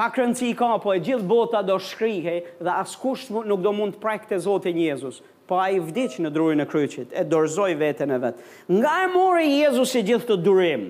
[0.00, 3.98] pa kërënci ka, po e gjithë bota do shkrihe dhe askusht nuk do mund të
[4.00, 8.08] prajkë të një Jezus, po a i vdic në drurin e kryqit, e dorzoj vetën
[8.08, 8.46] e vetë.
[8.78, 10.86] Nga e mori Jezus i gjithë të durim,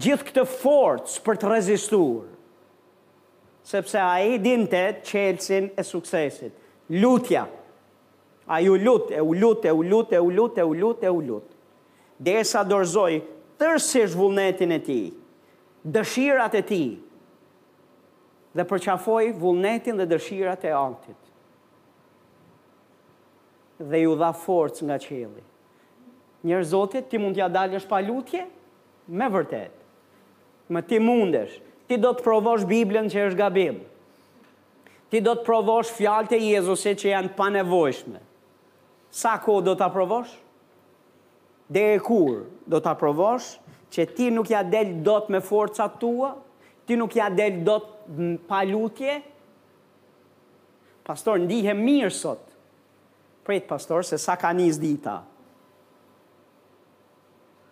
[0.00, 2.24] gjithë këtë forcë për të rezistur,
[3.68, 6.56] sepse a i dinte qelsin e suksesit,
[7.02, 7.44] lutja,
[8.48, 11.10] a ju lutë, e u lutë, e u lutë, e u lutë, e u lutë,
[11.10, 11.58] e u lutë,
[12.24, 13.20] dhe e sa dorzoj
[13.60, 15.02] tërësish vullnetin e ti,
[15.84, 16.84] dëshirat e ti, dëshirat e ti,
[18.56, 21.18] dhe përqafoj vullnetin dhe dëshirat e antit.
[23.90, 25.42] Dhe ju dha forcë nga qeli.
[26.46, 28.44] Njërë zotit, ti mund t'ja dalësh pa lutje?
[29.10, 29.72] Me vërtet.
[30.70, 31.58] Me ti mundesh.
[31.88, 33.82] Ti do të provosh Biblën që është gabim.
[35.10, 38.22] Ti do të provosh fjalët e Jezusit që janë panevojshme.
[39.14, 40.32] Sa ko do t'a provosh?
[41.70, 43.56] Dhe e kur do t'a provosh
[43.94, 46.34] që ti nuk ja del do me forcat tua?
[46.36, 46.43] Dhe
[46.84, 49.16] ti nuk ja del do të pa lutje,
[51.06, 52.42] pastor, ndihe mirë sot,
[53.46, 55.18] prejtë pastor, se sa ka njës dita,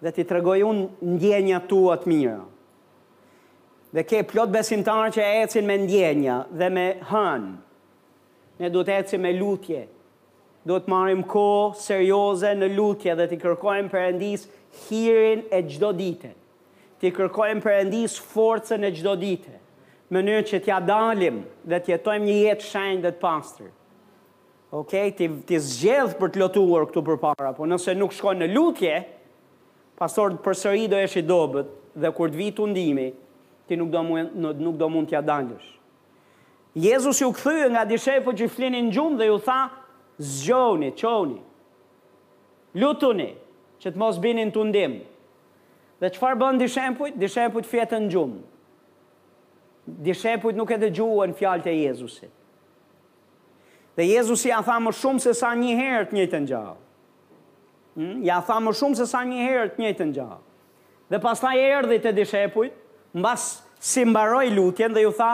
[0.03, 2.40] dhe ti të regoj unë ndjenja tua të mirë,
[3.96, 7.48] dhe ke plot besimtar që e ecin me ndjenja dhe me hën,
[8.64, 9.85] ne du të ecin me lutje,
[10.64, 11.46] du të marim ko
[11.77, 14.48] serioze në lutje dhe ti kërkojmë përëndis
[14.87, 16.38] hirin e gjdo ditet
[17.03, 19.57] t'i kërkojmë endisë forcën e gjdo dite,
[20.15, 23.71] mënyrë që t'ja dalim dhe t'jetojmë një jetë shajnë dhe t'pastër.
[24.79, 28.95] Ok, ti ti zgjedh për të lutur këtu përpara, po nëse nuk shkon në lutje,
[30.01, 33.09] pastor përsëri do jesh i dobët dhe kur të vi tundimi,
[33.69, 35.67] ti nuk do mund nuk do mund t'ja dalësh.
[36.81, 39.61] Jezus ju kthye nga dishepët që flinin gjumë dhe ju tha,
[40.37, 41.43] zgjoni, qoni,
[42.81, 43.27] Lutuni
[43.83, 44.95] që të mos binin tundim.
[46.03, 47.15] Dhe qëfar bënë dishempujt?
[47.21, 48.41] Dishempujt fjetë në gjumë.
[50.03, 52.31] Dishempujt nuk e dhe gjuën fjallë të Jezusit.
[53.95, 56.81] Dhe Jezusi a tha më shumë se sa një herë të njëjtën gjallë.
[57.95, 58.17] Hmm?
[58.27, 60.38] Ja tha më shumë se sa një herë të njëjtën gjallë.
[60.41, 60.49] Hm?
[61.12, 62.81] Dhe pas ta e erdi të dishepujt,
[63.23, 63.45] mbas
[63.93, 65.33] si mbaroj lutjen dhe ju tha,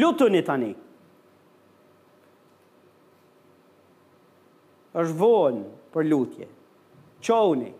[0.00, 0.72] lutëni tani.
[5.00, 5.60] është vonë
[5.94, 6.46] për lutje
[7.20, 7.72] qohuni,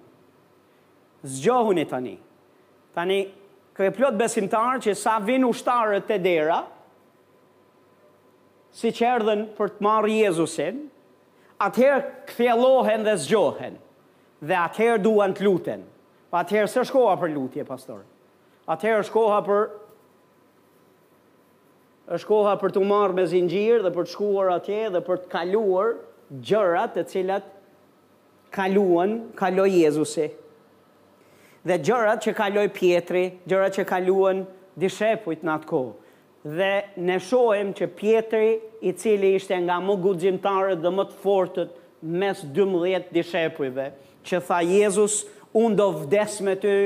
[1.25, 2.17] zgjohuni tani.
[2.95, 3.19] Tani,
[3.79, 6.61] kërë plot besimtarë që sa vinë ushtarët të dera,
[8.77, 10.83] si që erdhen për të marrë Jezusin,
[11.63, 13.77] atëherë këthjelohen dhe zgjohen,
[14.47, 15.85] dhe atëherë duan të luten.
[16.31, 18.05] Pa po atëherë së shkoha për lutje, pastor?
[18.71, 19.71] Atëherë shkoha për
[22.15, 25.29] është koha për të marrë me zingjirë dhe për të shkuar atje dhe për të
[25.31, 25.91] kaluar
[26.47, 27.45] gjërat të cilat
[28.51, 30.31] kaluan, kaloi Jezusi.
[31.67, 34.45] Dhe gjërat që kaloi Pietri, gjërat që kaluan
[34.81, 35.93] dishepujt në atë kohë.
[36.59, 36.71] Dhe
[37.05, 38.47] ne shohim që Pietri,
[38.89, 41.75] i cili ishte nga më guximtarët dhe më të fortët
[42.23, 43.91] mes 12 dishepujve,
[44.25, 45.19] që tha Jezus,
[45.53, 46.77] unë do vdes me ty,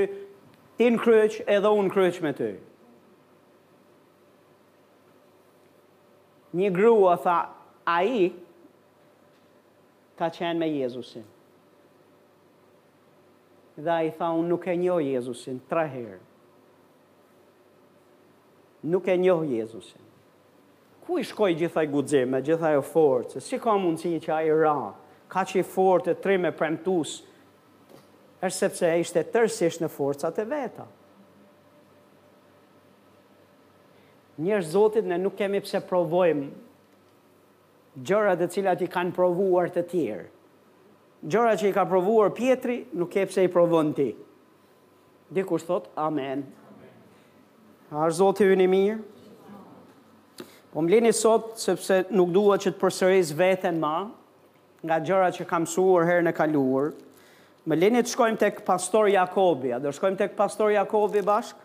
[0.76, 2.50] ti në kryq edhe unë kryq me ty.
[6.58, 7.38] Një grua tha,
[7.86, 8.26] a i
[10.18, 11.24] ka qenë me Jezusin
[13.76, 16.20] dhe a i tha unë nuk e njohë Jezusin, traherë.
[18.86, 20.02] Nuk e njohë Jezusin.
[21.04, 24.92] Ku i shkoj gjitha i guzime, gjitha i si ka mundësi që a i ra,
[25.28, 27.24] ka që i forët e me premtus,
[28.44, 30.86] është sepse e ishte tërësisht në forcat e veta.
[34.38, 36.48] Njërë zotit ne nuk kemi pse provojmë
[38.02, 40.26] gjërat e cilat i kanë provuar të tjerë
[41.24, 44.10] gjëra që i ka provuar Pietri, nuk e pse i provon ti.
[45.28, 46.44] Dhe thot amen.
[47.90, 49.00] A është Zoti i ynë mirë?
[50.72, 53.96] Po mbleni sot sepse nuk dua që të përsëris veten më
[54.84, 56.90] nga gjërat që kam mësuar herën e kaluar.
[57.64, 61.60] Më lini të shkojmë tek pastori Jakobi, a do shkojmë tek pastori Jakobi bashkë?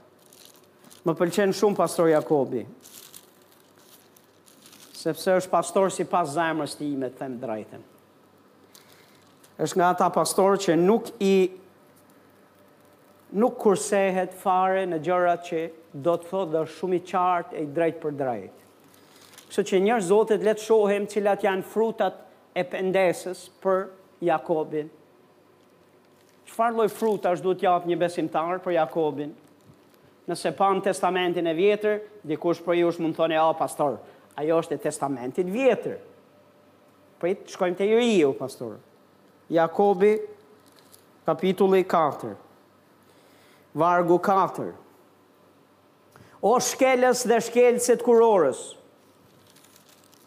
[1.07, 2.61] Më pëlqen shumë pastori Jakobi.
[4.99, 7.83] Sepse është pastor sipas zemrës time, them drejtën
[9.63, 11.33] është nga ata pastorë që nuk i
[13.41, 15.63] nuk kursehet fare në gjërat që
[16.05, 18.55] do të thotë dhe shumë i qartë e i drejt për drejt.
[19.49, 22.21] Kështë që njërë zotet letë shohem cilat janë frutat
[22.57, 23.83] e pendesës për
[24.25, 24.87] Jakobin.
[26.49, 29.35] Qëfar loj frut është du një besimtar për Jakobin?
[30.29, 33.95] Nëse pa në testamentin e vjetër, dikush për jush mund thone, a, pastor,
[34.37, 35.95] ajo është e testamentin vjetër.
[37.19, 38.77] Për i të shkojmë të ju i ju, pastorë.
[39.49, 40.19] Jakobi,
[41.25, 42.35] kapitulli 4,
[43.75, 44.71] vargu 4.
[46.41, 48.61] O shkeles dhe shkelësit kurorës.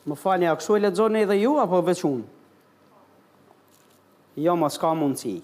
[0.04, 2.26] Më fani, a kështu e ledzoni edhe ju, apo veç unë?
[4.42, 5.38] Jo, ma s'ka mundësi.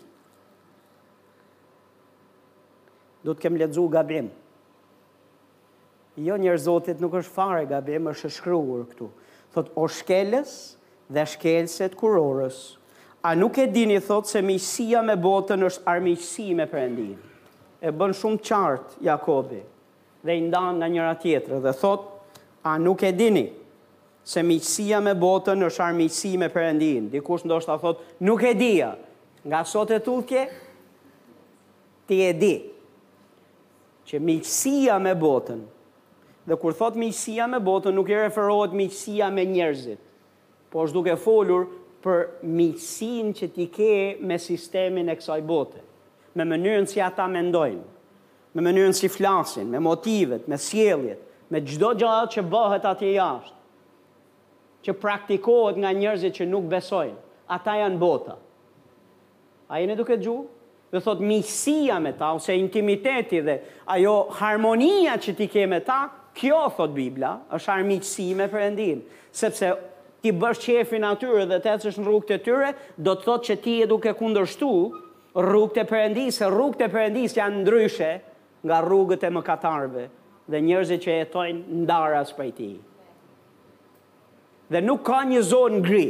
[3.23, 4.29] Do të kem ledzu gabim.
[6.19, 9.09] Jo, njërë zotit nuk është fare gabim, është shkruur këtu.
[9.55, 10.57] Thot, o shkeles
[11.15, 12.61] dhe shkelësit kurorës.
[13.21, 17.17] A nuk e dini thot se miqësia me botën është armiqësi me Perëndin.
[17.83, 19.59] E bën shumë qartë Jakobi
[20.23, 22.05] dhe i ndan nga njëra tjetra dhe thot
[22.67, 23.43] a nuk e dini
[24.23, 27.09] se miqësia me botën është armiqësi me Perëndin.
[27.11, 28.93] Dikush ndoshta thot nuk e dija.
[29.47, 30.43] Nga sot e tutje
[32.07, 32.55] ti e di
[34.07, 35.65] që miqësia me botën
[36.49, 39.99] dhe kur thot miqësia me botën nuk i referohet miqësia me njerëzit.
[40.71, 41.63] Po është duke folur
[42.03, 43.91] për misin që ti ke
[44.29, 45.81] me sistemin e kësaj bote,
[46.39, 47.87] me mënyrën si ata mendojnë,
[48.55, 51.21] me mënyrën si flasin, me motivet, me sjeljet,
[51.53, 53.57] me gjdo gjallë që bëhet atje jashtë,
[54.87, 57.19] që praktikohet nga njerëzit që nuk besojnë,
[57.57, 58.39] ata janë bota.
[59.69, 60.37] A jene duke gju?
[60.93, 63.59] Dhe thot, misia me ta, ose intimiteti dhe
[63.93, 66.05] ajo harmonia që ti ke me ta,
[66.39, 69.03] kjo, thot Biblia, është armiqësi me përëndin,
[69.37, 69.75] sepse
[70.23, 73.57] ti bësh qefin atyre dhe të ecësh në rrugët e tyre, do të thotë që
[73.65, 74.71] ti e duke kundërshtu
[75.39, 78.13] rrugët e perëndisë, rrugët e perëndisë janë ndryshe
[78.67, 80.07] nga rrugët e mëkatarëve
[80.51, 82.75] dhe njerëzit që jetojnë ndaras prej tij.
[84.73, 86.07] Dhe nuk ka një zonë gri.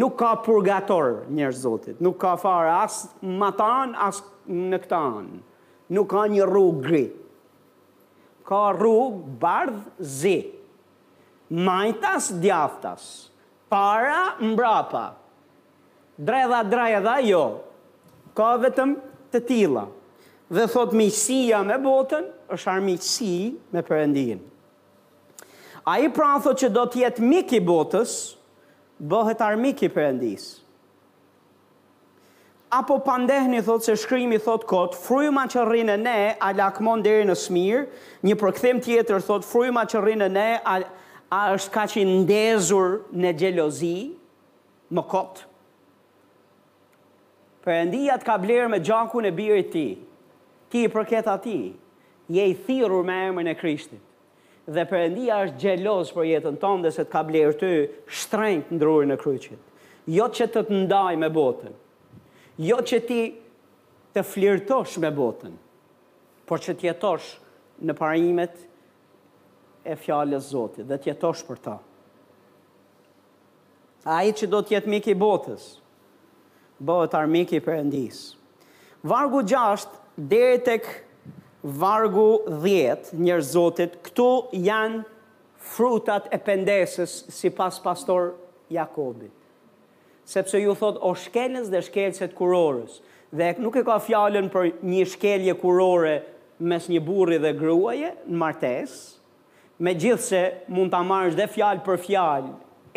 [0.00, 4.20] Nuk ka purgator njerëz Zotit, nuk ka fare as matan as
[4.70, 5.38] në këtë anë.
[5.96, 7.00] Nuk ka një rrugë gri.
[8.46, 9.80] Ka rrugë bardh
[10.20, 10.36] zi
[11.50, 13.30] majtas djaftas,
[13.68, 15.14] para mbrapa,
[16.18, 17.44] dredha dredha jo,
[18.34, 18.94] ka vetëm
[19.30, 19.84] të tila.
[20.50, 23.34] Dhe thot misia me botën, është armisi
[23.70, 24.40] me përëndinë.
[25.86, 28.14] A i pra thot që do tjetë miki botës,
[29.00, 30.48] bëhet armiki përëndis.
[32.74, 37.34] Apo pandehni thot se shkrimi thot kot, frujma që rrinë ne, a lakmon deri në
[37.38, 37.86] smirë,
[38.26, 40.96] një përkëthim tjetër thot frujma që rrinë ne, a lakmon
[41.30, 43.96] a është ka që ndezur në gjelozi,
[44.90, 45.44] më kotë.
[47.64, 49.84] Përëndia të ka blerë me gjanku në birë ti,
[50.72, 51.58] ti i përket ati,
[52.30, 54.02] je i thirur me emër në Krishtit.
[54.70, 57.70] Dhe përëndia është gjeloz për jetën tonë dhe se të ka blerë ty
[58.20, 59.62] shtrejnë të ndrurë në kryqit.
[60.14, 61.72] Jo që të të ndaj me botën,
[62.68, 63.20] jo që ti
[64.14, 65.54] të flirtosh me botën,
[66.46, 67.32] por që të jetosh
[67.88, 68.58] në parimet
[69.86, 71.74] e fjallës Zotit dhe tjetosh për ta.
[74.18, 75.74] A i që do tjetë miki botës,
[76.80, 78.30] bëhet miki për endisë.
[79.08, 79.86] Vargu 6,
[80.30, 80.86] dhe tek
[81.82, 82.28] vargu
[82.64, 84.30] 10, njërë Zotit, këtu
[84.64, 85.02] janë
[85.60, 88.32] frutat e pendesës si pas pastor
[88.72, 89.32] Jakobit.
[90.30, 93.00] Sepse ju thot o shkeljës dhe shkeljëset kurorës,
[93.34, 96.20] dhe nuk e ka fjallën për një shkelje kurore
[96.60, 99.08] mes një burri dhe gruaje në martesë,
[99.80, 100.40] me gjithë se
[100.76, 102.50] mund ta marrësh dhe fjalë për fjalë,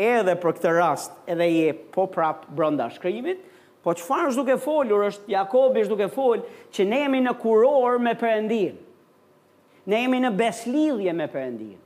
[0.03, 3.39] edhe për këtë rast, edhe je po prapë brënda shkrimit,
[3.83, 6.43] po qëfar është duke folur është, Jakobi është duke fol,
[6.75, 8.75] që ne jemi në kuror me përëndirë.
[9.91, 11.79] Ne jemi në beslidhje me përëndirë.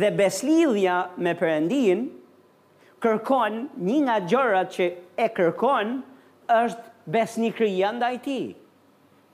[0.00, 2.06] Dhe beslidhja me përëndirë,
[3.02, 4.88] kërkon një nga gjërat që
[5.18, 5.92] e kërkon,
[6.48, 8.40] është besnikria nda i ti.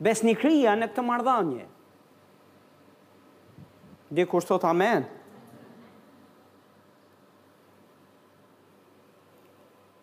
[0.04, 1.64] Besnikria në këtë mardhanje.
[4.08, 5.04] Dhe kur thot amen.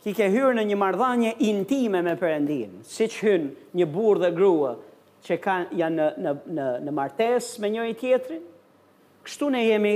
[0.02, 4.32] Ki ke hyrë në një mardhanje intime me përëndinë, si që hynë një burë dhe
[4.34, 4.72] grua
[5.28, 8.40] që ka, janë në, në, në, në martes me një i tjetëri,
[9.22, 9.94] kështu ne jemi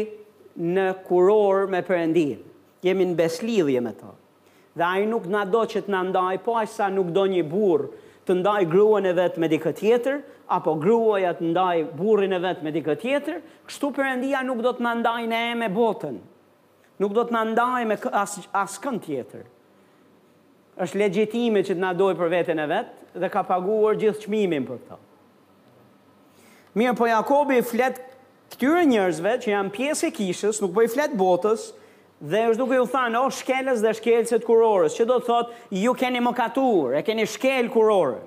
[0.75, 2.51] në kuror me përëndinë,
[2.85, 4.13] jemi në beslidhje me to.
[4.77, 7.89] Dhe ajë nuk në do që të ndaj, po ajë sa nuk do një burë
[8.25, 10.21] të ndaj gruën e vetë me dikë tjetër,
[10.57, 14.85] apo gruaja të ndaj burin e vetë me dikë tjetër, kështu përëndia nuk do të
[14.85, 16.17] në ndaj në e me botën,
[17.01, 19.51] nuk do të në ndaj me asë kënd tjetër.
[20.83, 24.65] është legjitime që të në dojë për vetën e vetë, dhe ka paguar gjithë qmimin
[24.67, 24.97] për të.
[26.75, 28.01] Mirë po Jakobi flet
[28.51, 31.69] këtyre njërzve që janë pjesë e kishës, nuk po i flet botës,
[32.23, 35.91] Dhe është duke ju thënë, o shkelës dhe shkelësit kurorës, që do të thotë, ju
[35.99, 38.21] keni më katur, e keni shkelë kurorë,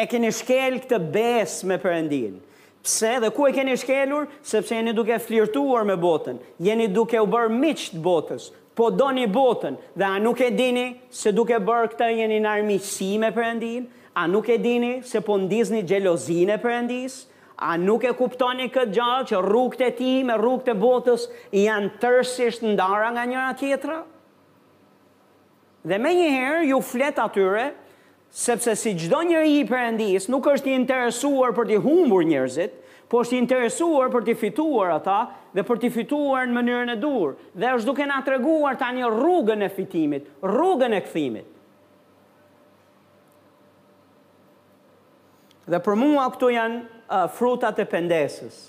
[0.00, 2.38] e keni shkelë këtë besë me përëndinë.
[2.86, 4.30] Pse dhe ku e keni shkelur?
[4.46, 9.28] Sepse jeni duke flirtuar me botën, jeni duke u bërë të botës, po do një
[9.32, 13.86] botën, dhe a nuk e dini se duke bërë këtë jeni në armisi me përëndinë,
[14.16, 17.20] a nuk e dini se po ndizni gjelozine përëndisë,
[17.56, 21.22] A nuk e kuptoni këtë gjallë që rrugët e ti me rrugët e botës
[21.56, 24.00] janë tërsisht ndara nga njëra tjetra?
[25.88, 27.70] Dhe me njëherë ju flet atyre,
[28.28, 32.74] sepse si gjdo njëri i përëndis nuk është i interesuar për t'i humbur njërzit,
[33.08, 35.16] po është i interesuar për t'i fituar ata
[35.54, 37.36] dhe për t'i fituar në mënyrën e dur.
[37.56, 41.54] Dhe është duke nga treguar ta një rrugën e fitimit, rrugën e këthimit.
[45.70, 48.64] Dhe për mua këto janë Uh, frutat e pendesës,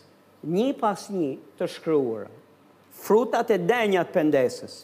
[0.45, 2.27] një pas një të shkryurë,
[2.93, 4.75] frutat e denjat pendesës,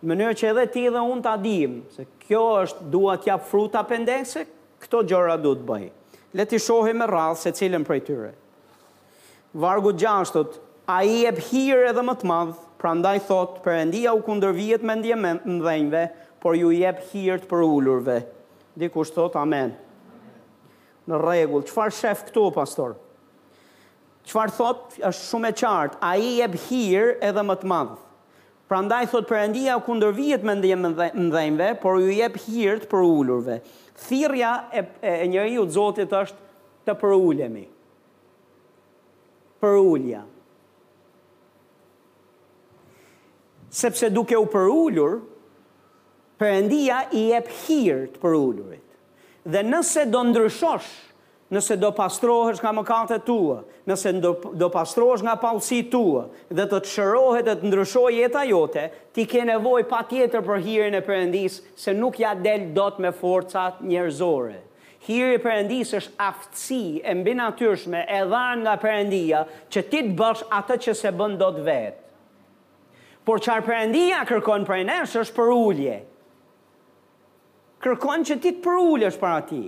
[0.00, 3.82] në mënyrë që edhe ti dhe unë të adim, se kjo është duat jap fruta
[3.90, 4.46] pendese,
[4.80, 5.90] këto gjëra du të bëjë.
[6.40, 8.30] Le të shohi me rralë se cilën për tyre.
[9.52, 10.56] Vargu gjashtot,
[10.88, 14.96] a i e pëhirë edhe më të madhë, pra ndaj thot, endia u kundërvijet me
[15.02, 15.34] ndje më
[15.68, 16.06] dhenjve,
[16.40, 18.22] por ju i e pëhirë të për ullurve.
[18.80, 19.76] Dikush thot, Amen
[21.10, 21.64] në regull.
[21.68, 22.94] Qëfar shef këto, pastor?
[24.24, 27.98] Qëfar thot, është shumë e qartë, a i e bëhirë edhe më të madhë.
[28.64, 33.02] Pra ndaj thot përëndia u kunder vijet me ndje më por ju jep hirt për
[33.04, 33.58] ullurve.
[34.06, 36.40] Thirja e, e, e njëri u të zotit është
[36.88, 37.66] të për ullemi.
[39.60, 40.22] Për ullja.
[43.74, 45.20] Sepse duke u për ullur,
[46.44, 48.83] i jep hirt për ullurit
[49.52, 50.86] dhe nëse do ndryshosh,
[51.52, 56.80] nëse do pastrohesh nga mëkatet tua, nëse do, do pastrohesh nga palsi tua, dhe të
[56.84, 61.02] të shërohet dhe të ndryshoj jeta jote, ti ke nevoj pa tjetër për hirën e
[61.06, 64.62] përëndis, se nuk ja del dot me forcat njerëzore.
[65.04, 70.14] Hiri i përëndis është aftësi e mbi natyrshme e dhënë nga përëndia që ti të
[70.16, 72.00] bësh atë që se bëndot vetë.
[73.24, 75.98] Por qarë përëndia kërkon për e nesh është për ullje,
[77.84, 79.62] kërkon që ti të përullësh para ti.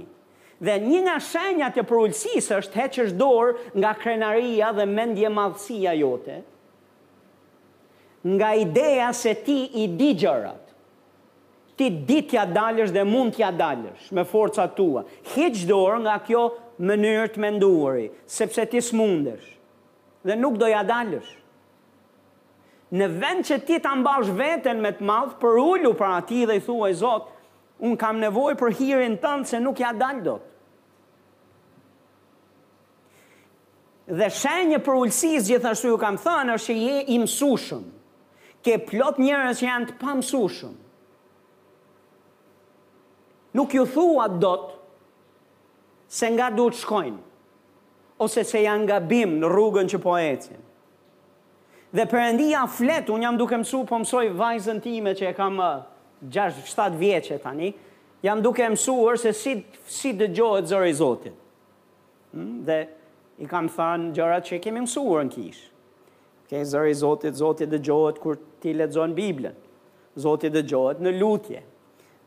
[0.64, 6.38] Dhe një nga shenjat e përullësis është heqësh dorë nga krenaria dhe mendje madhësia jote,
[8.26, 10.62] nga ideja se ti i di gjërat.
[11.76, 15.02] Ti ditja dalësh dhe mund t'ja dalësh me forca tua.
[15.34, 16.46] Heqë dorë nga kjo
[16.88, 19.52] mënyrë të menduari, sepse ti s'mundesh
[20.26, 21.28] dhe nuk do ja dalësh.
[22.96, 26.56] Në vend që ti ta mbash veten me të madh, për ulu para ti dhe
[26.56, 27.28] i thuaj Zot,
[27.84, 30.50] unë kam nevoj për hirin tënë se nuk ja dalë do të.
[34.20, 37.80] Dhe shenje për ullësis, gjithashtu ju kam thënë, është që je imësushëm.
[38.64, 40.76] Ke plot njërës që janë të pamësushëm.
[43.58, 44.72] Nuk ju thua do të,
[46.06, 47.18] se nga du të shkojnë,
[48.22, 50.62] ose se janë nga bim në rrugën që po ecin.
[51.96, 55.82] Dhe përëndia fletë, unë jam duke mësu, po mësoj vajzën time që e kam uh,
[56.24, 57.72] 6-7 vjeqe tani,
[58.24, 59.52] jam duke mësuar se si,
[59.88, 61.36] si të gjohet zërë i Zotit.
[62.32, 62.78] Mm, dhe
[63.44, 65.64] i kam thënë gjërat që kemi mësuar në kish.
[66.46, 69.56] Okay, zërë i Zotit, Zotit të gjohet kur ti ledzon Biblën.
[70.16, 71.60] Zotit dëgjohet gjohet në lutje.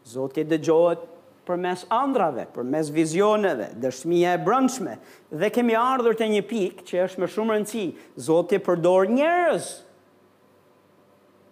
[0.10, 1.16] Zotit dëgjohet gjohet
[1.50, 4.92] për mes andrave, për mes vizioneve, dëshmija e brëndshme.
[5.42, 7.86] Dhe kemi ardhur të një pikë që është më shumë rëndësi.
[8.22, 9.72] Zotit përdor njërës,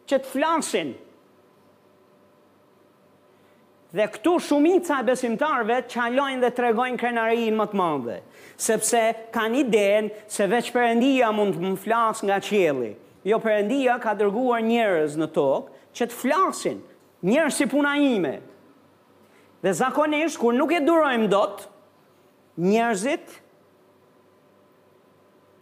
[0.10, 0.94] që të flasin
[3.98, 8.18] Dhe këtu shumica e besimtarve qalojnë dhe tregojnë krenarin më të madhe,
[8.66, 9.00] sepse
[9.38, 12.92] kanë iden se veç përëndia mund të më flasë nga qjeli.
[13.32, 16.78] Jo përëndia ka dërguar njerëz në tokë që të flasin,
[17.32, 18.36] njerëz si puna ime.
[19.66, 21.66] Dhe zakonisht, kur nuk e durojmë dot,
[22.70, 23.34] njerëzit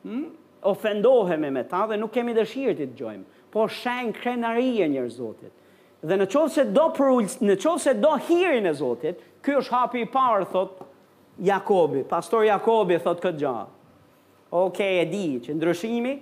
[0.03, 0.27] hmm,
[0.75, 5.61] ofendoheme me ta dhe nuk kemi dëshirë të të gjojmë, po shenë krenarie njerëzotit
[6.05, 7.13] dhe në qovë se do, për,
[7.49, 10.83] në qovë se do hirin e Zotit, ky është hapi i parë, thot
[11.45, 13.65] Jakobi, pastor Jakobi, thot këtë gjahë.
[14.55, 16.15] Oke, okay, e di, që ndryshimi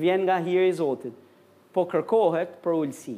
[0.00, 1.16] vjen nga hiri Zotit,
[1.74, 3.16] po kërkohet për ullësi,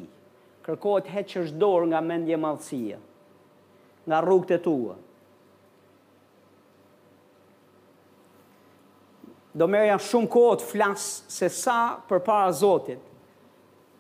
[0.69, 3.01] kërkohet heqë është dorë nga mendje malësia,
[4.09, 4.97] nga rrugët e tua.
[9.57, 11.79] Do merja shumë kohë të flasë se sa
[12.09, 13.03] për para Zotit,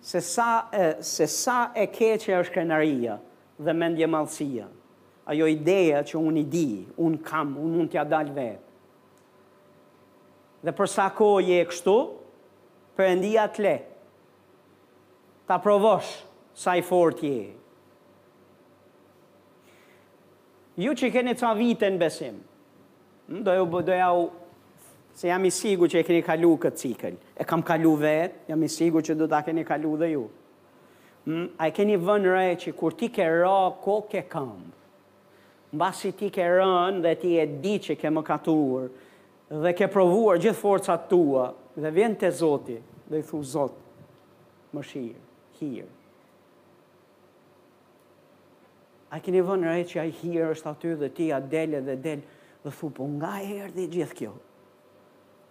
[0.06, 3.16] se sa, e, se sa e keqe është krenaria
[3.58, 4.68] dhe mendje malsia,
[5.26, 6.68] ajo ideja që unë i di,
[7.02, 8.62] unë kam, unë mund t'ja dalë vetë.
[10.62, 11.96] Dhe përsa ko je e kështu,
[12.96, 13.74] përëndia të le,
[15.50, 16.12] ta provosh
[16.56, 17.50] sa i fort je.
[20.86, 22.38] Ju që keni ca vite në besim,
[23.42, 24.30] do e u
[25.16, 27.14] se jam i sigur që e keni kalu këtë cikël.
[27.40, 30.24] E kam kalu vetë, jam i sigur që du të keni kalu dhe ju.
[31.24, 34.74] Mm, a e keni vënë re që kur ti ke ra, ko ke këmbë.
[35.72, 38.90] Në basi ti ke rënë dhe ti e di që ke më katuar,
[39.64, 41.46] dhe ke provuar gjithë forcat tua,
[41.80, 42.76] dhe vjen të zoti,
[43.08, 44.08] dhe i thu zotë,
[44.76, 45.24] më shirë,
[45.62, 45.90] hirë.
[49.16, 52.22] A keni vënë re që a hirë është aty dhe ti a dele dhe del,
[52.62, 54.36] dhe thu, po nga e erdi gjithë kjo?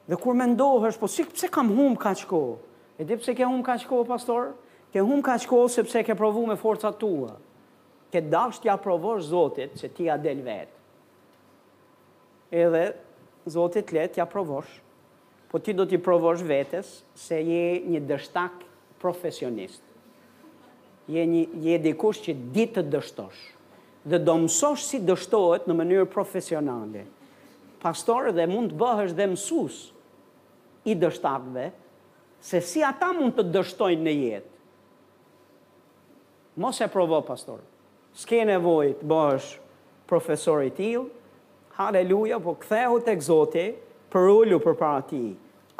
[0.07, 2.55] Dhe kur me ndohësh, po si pse kam humb ka kohë.
[2.99, 4.51] E di pse ke humb ka kohë, pastor?
[4.93, 7.33] Ke humb ka kohë sepse ke provu me forcat tua.
[8.13, 10.69] Ke dashur t'ia provosh Zotit se ti a del vet.
[12.53, 12.93] Edhe
[13.49, 14.77] Zoti të let ja provosh.
[15.51, 18.61] Po ti do t'i provosh vetes se je një dështak
[19.01, 19.81] profesionist.
[21.09, 23.41] Je një je dikush që di të dështosh
[24.05, 27.07] dhe do mësosh si dështohet në mënyrë profesionale.
[27.81, 29.83] Pastor dhe mund të bëhesh dhe mësues
[30.85, 31.69] i dështakve,
[32.45, 34.51] se si ata mund të dështojnë në jetë.
[36.61, 37.59] Mos e provo, pastor.
[38.15, 39.47] Ske nevoj të bësh
[40.07, 41.07] profesori t'il,
[41.79, 43.65] haleluja, po kthehu të egzote,
[44.13, 45.23] për ullu për para ti.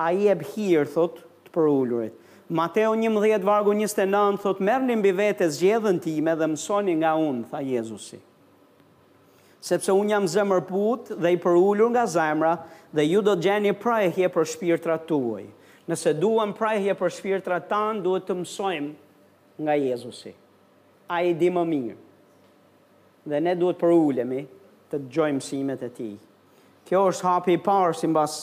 [0.04, 2.18] A i e bëhirë, thot, të për ullurit.
[2.54, 7.46] Mateo 11, vargu 29, thot, mërë një mbi vete zgjedhën time dhe mësoni nga unë,
[7.54, 8.20] tha Jezusi
[9.66, 12.52] sepse unë jam zemër put dhe i përullur nga zemra
[12.94, 15.48] dhe ju do të gjeni prajhje për shpirtra tuaj.
[15.90, 20.34] Nëse duham prajhje për shpirtra tanë, duhet të mësojmë nga Jezusi.
[21.14, 21.98] A i di më mirë.
[23.30, 24.44] Dhe ne duhet përullemi
[24.92, 26.12] të gjojmë simet e ti.
[26.86, 28.38] Kjo është hapi i parë si mbas,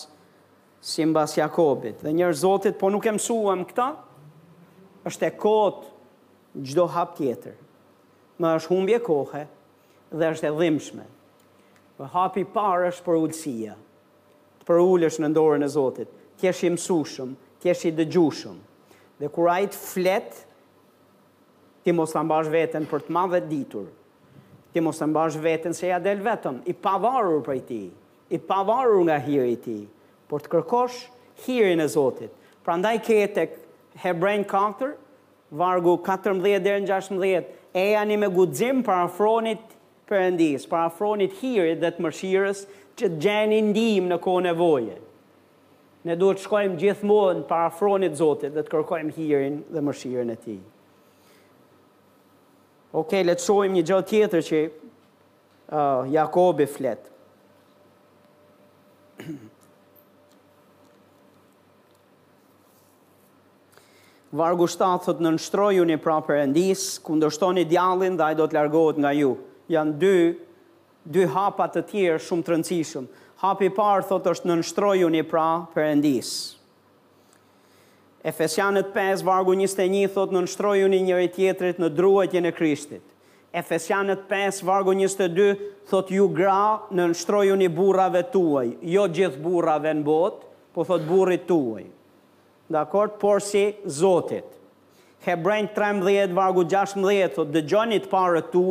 [0.83, 2.03] si mbas Jakobit.
[2.03, 3.93] Dhe njërë zotit, po nuk e mësuam këta,
[5.07, 5.93] është e kotë
[6.67, 7.55] gjdo hap tjetër.
[8.43, 9.45] Më është humbje kohë,
[10.21, 11.05] dhe është e dhimshme.
[11.99, 13.75] Për hapi parë është për ullësia,
[14.67, 17.33] për ullësh në ndorën e Zotit, kësh i mësushëm,
[17.63, 18.57] kësh i dëgjushëm.
[19.21, 20.47] Dhe kur a i të
[21.83, 23.89] ti mos të mbash vetën për të madhe ditur,
[24.73, 27.81] ti mos të mbash vetën se ja del vetëm, i pavarur për ti,
[28.33, 29.79] i pavarur nga hiri i ti,
[30.31, 31.01] por të kërkosh
[31.47, 32.31] hiri e Zotit.
[32.63, 33.49] Pra ndaj kete
[34.05, 34.93] Hebrejn 4,
[35.59, 39.72] vargu 14 dhe 16, e janë me gudzim për afronit
[40.13, 42.67] përëndis, për afronit hirit dhe të mërshirës
[43.01, 44.99] që të gjeni ndim në kone voje.
[46.07, 50.39] Ne duhet të shkojmë gjithmonë për afronit Zotit dhe të kërkojmë hirin dhe mërshirën e
[50.45, 50.57] ti.
[52.99, 57.09] Ok, le të shojmë një gjëllë tjetër që uh, Jakobi fletë.
[64.33, 69.11] Vargu 7 thot në nështroju një pra përëndis, kundështoni djallin dhe ajdo të largohet nga
[69.17, 69.35] ju
[69.73, 70.17] janë dy
[71.17, 73.07] dy hapa të tjerë shumë të rëndësishëm.
[73.43, 76.29] Hapi i parë thotë është në nshtrojuni pra Perëndis.
[78.31, 83.03] Efesianët 5 vargu 21 thotë në nshtrojuni njëri tjetrit në druajtjen e Krishtit.
[83.59, 85.51] Efesianët 5 vargu 22
[85.91, 86.63] thotë ju gra
[86.95, 91.83] në nshtrojuni burrave tuaj, jo gjithë burrave në botë, po thotë burrit tuaj.
[92.73, 93.67] Dakor, por si
[93.99, 94.47] Zotit.
[95.23, 98.63] Hebrejnë 13, vargu 16, të dëgjonit pare të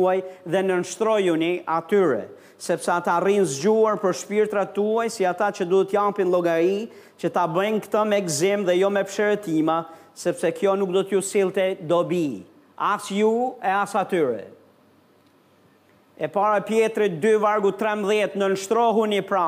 [0.52, 2.18] dhe në nështrojuni atyre,
[2.60, 4.84] sepse ata rinë zgjuar për shpirtra të
[5.14, 6.82] si ata që duhet jampin logari,
[7.20, 9.78] që ta bëjnë këta me gzim dhe jo me pësheretima,
[10.26, 12.44] sepse kjo nuk do t'ju silte dobi,
[12.92, 13.32] as ju
[13.64, 14.44] e as atyre.
[16.20, 19.46] E para pjetre 2, vargu 13, në nështrojuni pra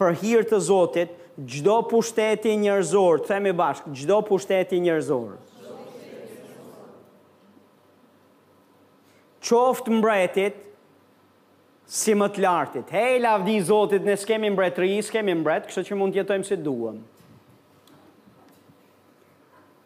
[0.00, 1.12] për hirtë të zotit,
[1.52, 5.44] gjdo pushteti njërzor, të themi bashkë, gjdo pushteti njërzorës.
[9.46, 10.62] qoftë mbretit,
[11.86, 12.88] si më të lartit.
[12.90, 16.96] Hej, lavdi Zotit, ne s'kemi mbretëri, s'kemi mbret, kështë që mund të jetojmë si duëm.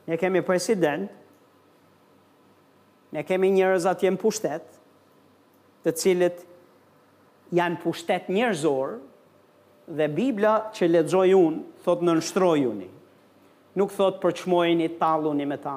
[0.09, 1.11] Ne kemi president,
[3.13, 4.65] ne kemi njërës atë jenë pushtet,
[5.85, 6.41] të cilit
[7.57, 8.97] janë pushtet njërzor,
[10.01, 12.89] dhe Biblia që ledzoj unë, thot në nështroj unë.
[13.81, 15.77] Nuk thot për qmojnë i taluni me ta,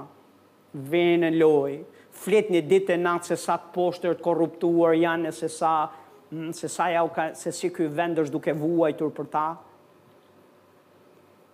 [0.91, 1.79] vinë në lojë,
[2.13, 5.89] flet një ditë e natë se sa poshtër të korruptuar janë, se sa,
[6.31, 9.47] mm, se sa ja ka, se si kjo vend është duke vuajtur për ta.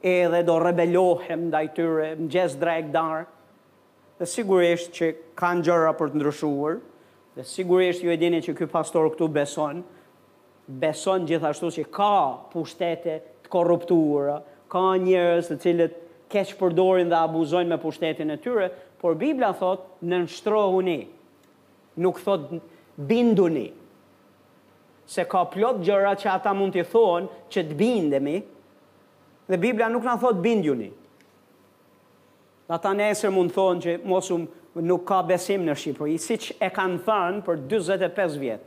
[0.03, 3.26] Edhe do rebelohem ndaj i tyre, më gjesë drejk darë.
[4.20, 6.80] Dhe sigurisht që kanë gjëra për të ndryshuar,
[7.36, 9.82] dhe sigurisht ju e dini që ky pastor këtu beson,
[10.68, 12.14] beson gjithashtu që ka
[12.51, 14.41] pushtete të korruptuara,
[14.72, 15.95] ka njerëz të cilët
[16.30, 18.68] keq përdorin dhe abuzojnë me pushtetin e tyre,
[19.02, 20.97] por Biblia thot në nështrohuni,
[22.04, 22.50] nuk thot
[23.08, 23.70] binduni,
[25.10, 28.38] se ka plot gjëra që ata mund të thonë që të bindemi,
[29.50, 30.89] dhe Biblia nuk në thot binduni.
[32.68, 34.43] Dhe ata në esër mund thonë që mosum
[34.86, 38.66] nuk ka besim në Shqipëri, si që e kanë thanë për 25 vjetë.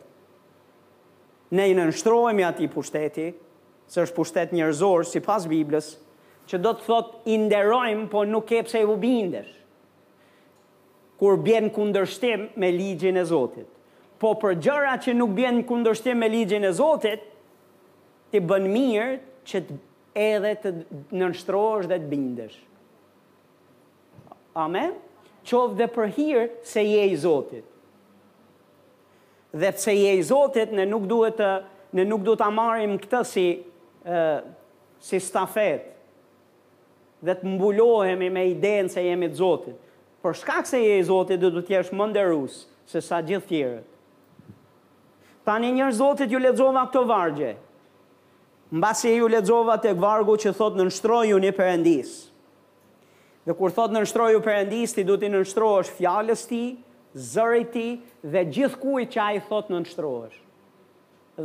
[1.53, 3.29] Ne i në nështrohemi ati pushteti,
[3.93, 5.93] se është pushtet njërzorë si pas Biblës,
[6.49, 9.53] që do të thot inderojmë, po nuk e pse i bindesh
[11.23, 13.69] kur bjen kundërshtim me ligjin e Zotit.
[14.19, 17.23] Po për gjëra që nuk bjen kundërshtim me ligjin e Zotit,
[18.35, 19.13] ti bën mirë
[19.47, 19.77] që të
[20.19, 20.73] edhe të
[21.21, 22.57] nënshtrohesh dhe të bindesh.
[24.65, 24.97] Amen.
[25.47, 26.41] Çov dhe për hir
[26.73, 27.63] se je i Zotit.
[29.63, 31.53] Dhe pse je i Zotit, ne nuk duhet të
[32.01, 33.47] ne nuk duhet ta marrim këtë si
[34.03, 34.43] ë uh,
[35.03, 35.87] si stafet.
[37.23, 39.79] Dhe të mbulohemi me idenë se jemi të Zotit.
[40.23, 43.89] Por shkak se je i Zotit do të jesh më nderues se sa gjithë tjerët.
[45.49, 47.57] Tanë një Zotit ju lexova këto vargje.
[48.73, 52.13] Mbasi ju lexova tek vargu që thotë në nështroju në perëndis.
[53.45, 56.63] Dhe kur thotë në nështroju perëndis, ti duhet të nshtrohesh fjalës ti,
[57.33, 57.89] zërit ti
[58.37, 58.45] dhe
[58.79, 60.39] kuj që ai thotë në nshtrohesh.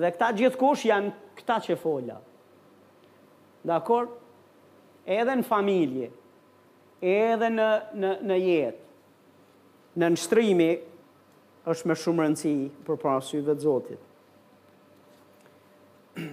[0.03, 0.29] Dhe këta
[0.61, 1.09] kush janë
[1.39, 2.19] këta që fola.
[3.67, 4.09] Dakor?
[5.17, 6.11] Edhe në familje,
[7.01, 8.83] edhe në, në, në jetë,
[10.01, 10.69] në nështrimi,
[11.67, 12.55] është me shumë rëndësi
[12.87, 14.01] për dhe të Zotit.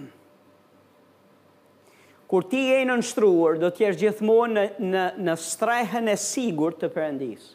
[2.25, 6.89] Kur ti e në nështruar, do t'jesh gjithmonë në, në, në strehën e sigur të
[6.95, 7.49] përëndisë.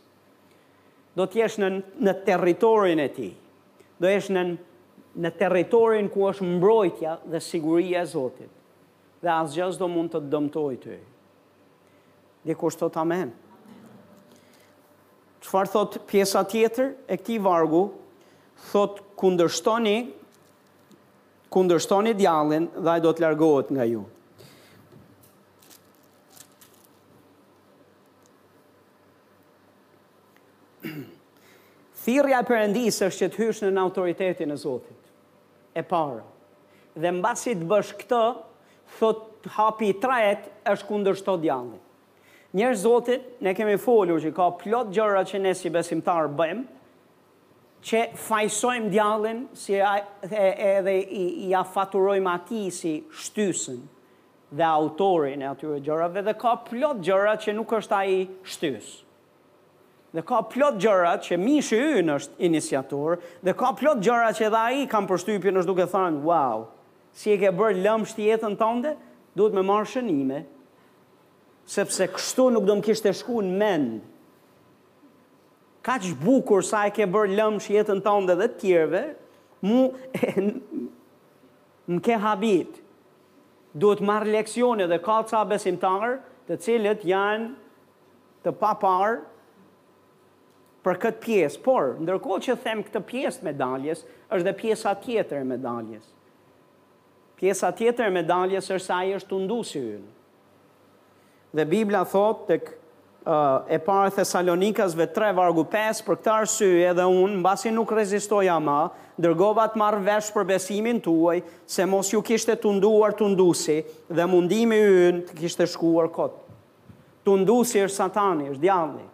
[1.18, 1.68] Do t'jesh në,
[2.06, 3.32] në territorin e ti.
[4.00, 4.42] Do t'jesh në,
[5.20, 8.50] në territorin ku është mbrojtja dhe siguria e Zotit.
[9.20, 11.00] Dhe asgjës do mund të dëmtoj të e.
[12.46, 13.32] Dikush thot amen.
[15.44, 17.82] Qëfar thot pjesa tjetër e këti vargu,
[18.70, 19.96] thot kundërshtoni,
[21.52, 24.06] kundërshtoni djallin dhe do të largohet nga ju.
[32.00, 35.10] Thirja e përëndisë është që të hysh në autoritetin e Zotit,
[35.76, 36.22] e para.
[36.96, 38.22] Dhe mbasit bësh këtë,
[38.96, 39.26] thot
[39.58, 41.80] hapi i trajet është kundërshto djallin.
[42.50, 46.64] Njerë zotit, ne kemi folur që ka plot gjëra që ne si besimtar bëjmë,
[47.86, 49.92] që fajsojmë djallin si a,
[50.26, 53.78] e, edhe i, i afaturojmë ati si shtysën
[54.58, 58.18] dhe autorin e atyre gjërave, dhe ka plot gjëra që nuk është ai
[58.50, 58.98] shtysë.
[60.18, 64.64] Dhe ka plot gjëra që mishë ynë është inisiatorë, dhe ka plot gjëra që edhe
[64.74, 66.66] ai kam përshtypjen është duke thënë, wow,
[67.14, 68.96] si e ke bërë lëmë shtjetën tënde,
[69.38, 70.42] duhet me marë shënime,
[71.70, 73.84] sepse kështu nuk do më kishtë e shku në men.
[75.86, 79.02] Ka që bukur sa e ke bërë lëmë që jetën të ndë dhe të tjerve,
[79.68, 79.84] mu
[80.18, 80.48] e,
[81.94, 82.80] më ke habit.
[83.80, 85.44] Duhet marrë leksione dhe ka ca
[86.50, 87.44] të cilët janë
[88.44, 89.20] të paparë,
[90.82, 94.02] për këtë pjesë, por ndërkohë që them këtë pjesë me daljes,
[94.32, 96.06] është edhe pjesa tjetër me daljes.
[97.38, 100.08] Pjesa tjetër me daljes është se ai është tundusi ynë.
[101.50, 102.74] Dhe Biblia thot të kë
[103.26, 108.54] uh, e parë Thessalonikasve 3 vargu 5 për këtë arsye edhe unë mbasi nuk rezistoja
[108.62, 108.76] më
[109.20, 114.78] dërgova të marr vesh për besimin tuaj se mos ju kishte tunduar tundusi dhe mundimi
[114.78, 116.38] ynë të kishte shkuar kot
[117.26, 119.08] tundusi është satani është djalli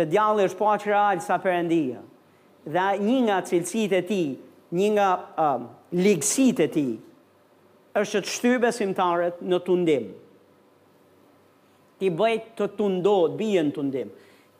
[0.00, 2.02] dhe djalli është po aq real sa perëndia
[2.74, 4.26] dhe një nga cilësitë e tij
[4.82, 5.08] një nga
[5.62, 6.90] uh, e tij
[8.02, 10.12] është të shtybe simtarët në tundimë
[12.02, 14.08] ti bëj të tundo, të bijen të ndim.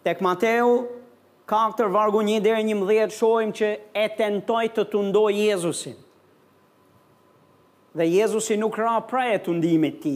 [0.07, 0.77] Tek Mateu,
[1.51, 5.97] 4 vargu 1 dhe 11, mdhjet, shohim që e tentoj të tundo Jezusin.
[7.99, 10.15] Dhe Jezusin nuk ra prej e të ndim ti,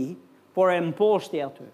[0.54, 1.66] por e mposhti aty.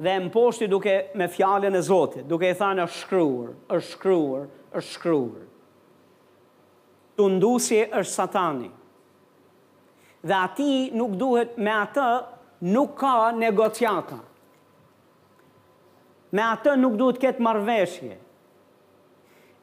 [0.00, 4.46] Dhe mposhti duke me fjallin e Zotit, duke e thanë është shkryur, është shkryur,
[4.78, 5.42] është shkryur.
[7.18, 8.70] Tundusi është satani.
[10.22, 12.08] Dhe ati nuk duhet me atë
[12.76, 14.24] nuk ka negociata.
[16.30, 18.12] Me atë nuk duhet të ketë marrëveshje.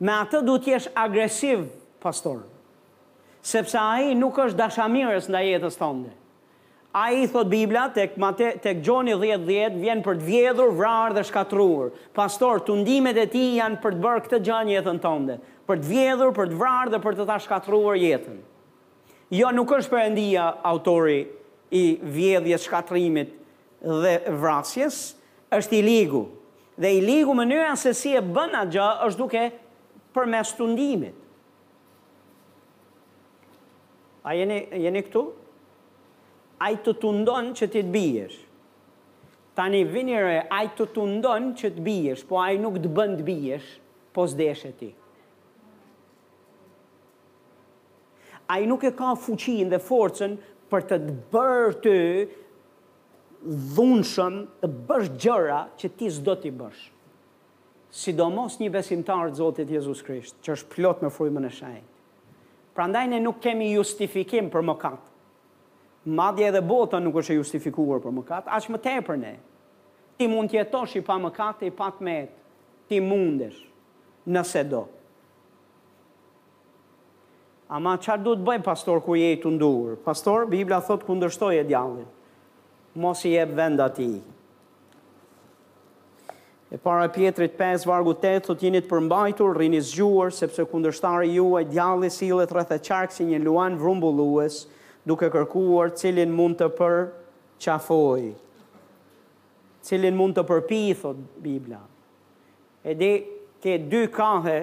[0.03, 1.61] Me atë duhet të jesh agresiv,
[2.03, 2.41] pastor.
[3.47, 6.11] Sepse ai nuk është dashamirës ndaj jetës tënde.
[6.97, 11.23] Ai thot Bibla tek Mate tek Gjoni 10:10 10, vjen për të vjedhur, vrarë dhe
[11.27, 11.91] shkatruar.
[12.15, 15.37] Pastor, tundimet e ti janë për të bërë këtë gjë në jetën tënde,
[15.67, 18.39] për të vjedhur, për të vrarë dhe për të ta shkatruar jetën.
[19.35, 21.19] Jo, nuk është perëndia autori
[21.83, 23.31] i vjedhjes, shkatrimit
[24.03, 24.99] dhe vrasjes,
[25.57, 26.25] është i ligu.
[26.77, 29.45] Dhe i ligu mënyra se si e bën atë gjë është duke
[30.13, 31.15] përmes të ndimit.
[34.27, 35.23] A jeni, jeni këtu?
[36.61, 38.37] A i të të ndonë që ti të bijesh.
[39.57, 42.91] Tani vinire, a i të të ndonë që të bijesh, po a i nuk të
[42.93, 43.69] bënd të bijesh,
[44.13, 44.91] po e ti.
[48.53, 50.37] A i nuk e ka fuqin dhe forcen
[50.71, 51.95] për të të bërë të
[53.49, 56.81] dhunëshëm të bësh gjëra që ti s'do t'i bësh.
[57.97, 61.93] Sidomos një besimtar të Zotit Jezus Krisht, që është plot me frymën e shenjtë.
[62.75, 65.05] Prandaj ne nuk kemi justifikim për mëkat.
[66.17, 69.31] Madje edhe bota nuk është e justifikuar për mëkat, aq më tepër ne.
[70.19, 72.35] Ti mund të jetosh i pa mëkat, i pa të met,
[72.89, 73.63] ti mundesh
[74.27, 74.83] nëse do.
[77.75, 79.97] Ama qarë du të bëj, pastor, ku je i të ndurë?
[80.05, 82.07] Pastor, Biblia ku kundërshtoj e djallin
[82.97, 84.19] mos i jep vend atij.
[86.69, 92.09] E para pjetrit 5, vargu 8, thot jenit përmbajtur, rini zgjuar, sepse kundërshtari juaj, djalli
[92.11, 94.65] silet rreth e qarkë si një luan vrumbullues,
[95.07, 96.97] duke kërkuar cilin mund të për
[97.63, 98.25] qafoj.
[99.87, 101.79] Cilin mund të përpi, thot Biblia.
[102.83, 103.13] E di,
[103.63, 104.57] ke dy kahe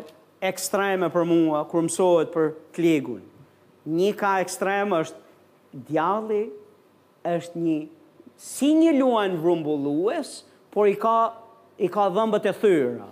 [0.44, 3.22] ekstreme për mua, kur mësohet për kligun.
[3.88, 5.24] Një ka ekstreme është,
[5.88, 6.42] djalli
[7.32, 7.80] është një
[8.36, 10.42] si një luan vrumbullues,
[10.74, 11.32] por i ka,
[11.78, 13.06] i ka dhëmbët e thyrë.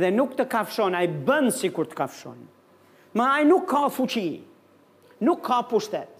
[0.00, 2.38] Dhe nuk të kafshon, a i bënë si kur të kafshon.
[3.18, 4.28] Ma a i nuk ka fuqi,
[5.26, 6.10] nuk ka pushtet.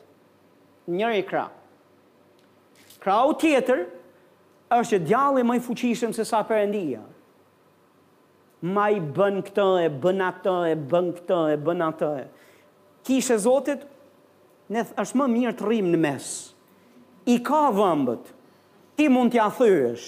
[0.91, 1.45] Njëri i kra.
[3.01, 3.84] Kra u tjetër,
[4.74, 7.03] është djali më i fuqishëm se sa përëndia.
[8.74, 12.11] Ma i bën këtë, e bën atë, e bën këtë, e bën atë.
[13.07, 13.86] Kishe Zotit,
[14.70, 16.36] ne është më mirë të rrim në mesë
[17.29, 18.25] i ka vëmbët,
[18.97, 20.07] ti mund t'ja thyrësh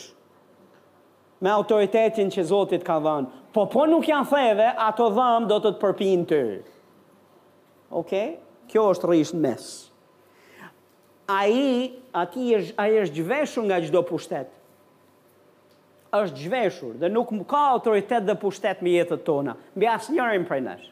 [1.43, 3.27] me autoritetin që Zotit ka dhënë.
[3.53, 6.39] Po po nuk janë theve, ato dhëmë do të të përpinë të.
[8.01, 8.13] Ok?
[8.71, 9.65] Kjo është rrishë në mes.
[11.29, 14.53] A i, a ti është gjveshur nga gjdo pushtet.
[16.13, 19.57] është gjveshur dhe nuk ka autoritet dhe pushtet me jetët tona.
[19.75, 20.87] Mbi asë njërën prej nesh.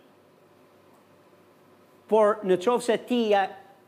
[2.10, 3.22] Por në qovë se ti,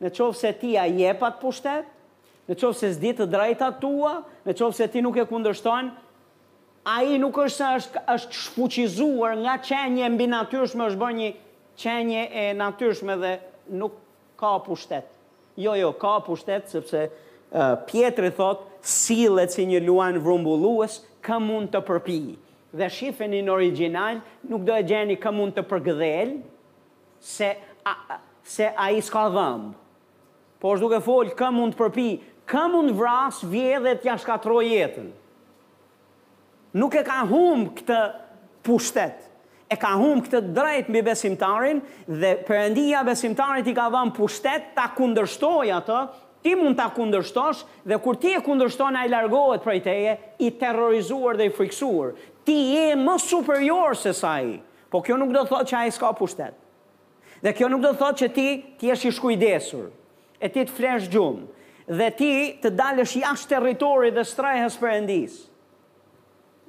[0.03, 1.89] në qovë se ti a jepat pushtet,
[2.49, 4.17] në qovë se zdi të drajta tua,
[4.47, 5.93] në qovë se ti nuk e kundërshtojnë,
[6.91, 11.29] a i nuk është se është, është shfuqizuar nga qenje mbi natyrshme, është bërë një
[11.79, 13.33] qenje e natyrshme dhe
[13.79, 13.93] nuk
[14.39, 15.07] ka pushtet.
[15.61, 21.71] Jo, jo, ka pushtet, sepse uh, pjetëri thot, silet si një luan vrumbulluës, ka mund
[21.71, 22.17] të përpi.
[22.75, 24.19] Dhe shifën në original,
[24.49, 26.35] nuk do e gjeni ka mund të përgdhel,
[27.23, 27.53] se
[27.87, 27.93] a,
[28.43, 29.71] se a i s'ka dhëmbë.
[30.59, 32.09] Por është duke folë, ka mund të përpi,
[32.45, 35.11] ka mund vras vje dhe t'ja shkatroj jetën.
[36.81, 37.99] Nuk e ka hum këtë
[38.65, 39.25] pushtet,
[39.69, 44.87] e ka hum këtë drejt mbi besimtarin dhe përëndia besimtarit i ka dhëmë pushtet ta
[44.97, 45.99] kundërshtoj atë,
[46.43, 51.37] ti mund ta kundërshtosh dhe kur ti e kundërshton ai largohet prej teje i terrorizuar
[51.39, 52.17] dhe i friksuar.
[52.43, 54.57] Ti je më superior se sa ai.
[54.91, 56.57] Po kjo nuk do të thotë që ai s'ka pushtet.
[57.43, 58.47] Dhe kjo nuk do të thotë që ti
[58.81, 59.87] ti je i shkujdesur
[60.43, 61.61] e ti të flesh gjumë
[61.91, 62.29] dhe ti
[62.63, 65.41] të dalësh jashtë territorit dhe strehës endis.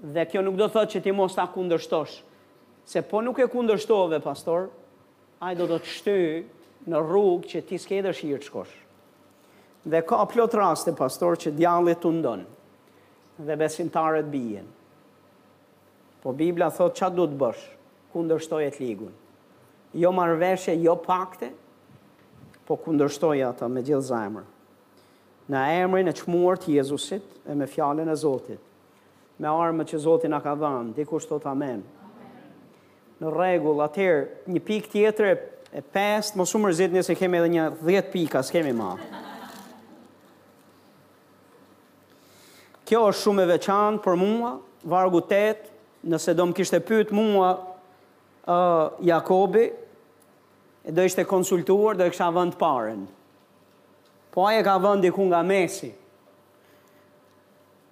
[0.02, 2.16] Dhe kjo nuk do thotë që ti mos ta kundërshtosh,
[2.84, 4.66] se po nuk e kundërshtove pastor,
[5.40, 6.18] ai do të të shty
[6.90, 8.74] në rrugë që ti s'ke dëshirë të shkosh.
[9.94, 12.44] Dhe ka plot raste pastor që djallit të ndonë,
[13.46, 14.66] dhe besimtarët bijen.
[16.22, 17.64] Po Bibla thot qa du të bësh,
[18.12, 19.12] kundërshtoj e të ligun.
[20.00, 21.52] Jo marveshe, jo pakte,
[22.66, 24.50] po kundërshtoj ata me gjithë zajmër
[25.52, 28.60] në emrin e qmuar të Jezusit e me fjallin e Zotit,
[29.38, 31.82] me armë që Zotit nga ka dhanë, di kushtë amen.
[33.20, 34.22] Në regull, atër,
[34.52, 35.34] një pik tjetër
[35.74, 38.92] e pest, më rëzit zitë njëse kemi edhe një dhjetë pika, s'kemi ma.
[42.84, 44.54] Kjo është shumë e veçanë për mua,
[44.92, 45.68] vargu 8,
[46.12, 49.68] nëse do më kishte pytë mua uh, Jakobi,
[50.84, 53.06] e do ishte konsultuar, do e kësha vënd paren.
[54.34, 55.94] Po aje ka vëndi ku nga mesi.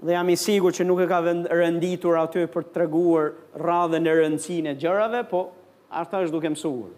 [0.03, 1.20] Dhe jam i sigur që nuk e ka
[1.55, 3.28] rënditur aty për të treguar
[3.62, 5.45] radhën e rëndësinë e gjërave, po
[6.01, 6.88] arta është duke mësuar.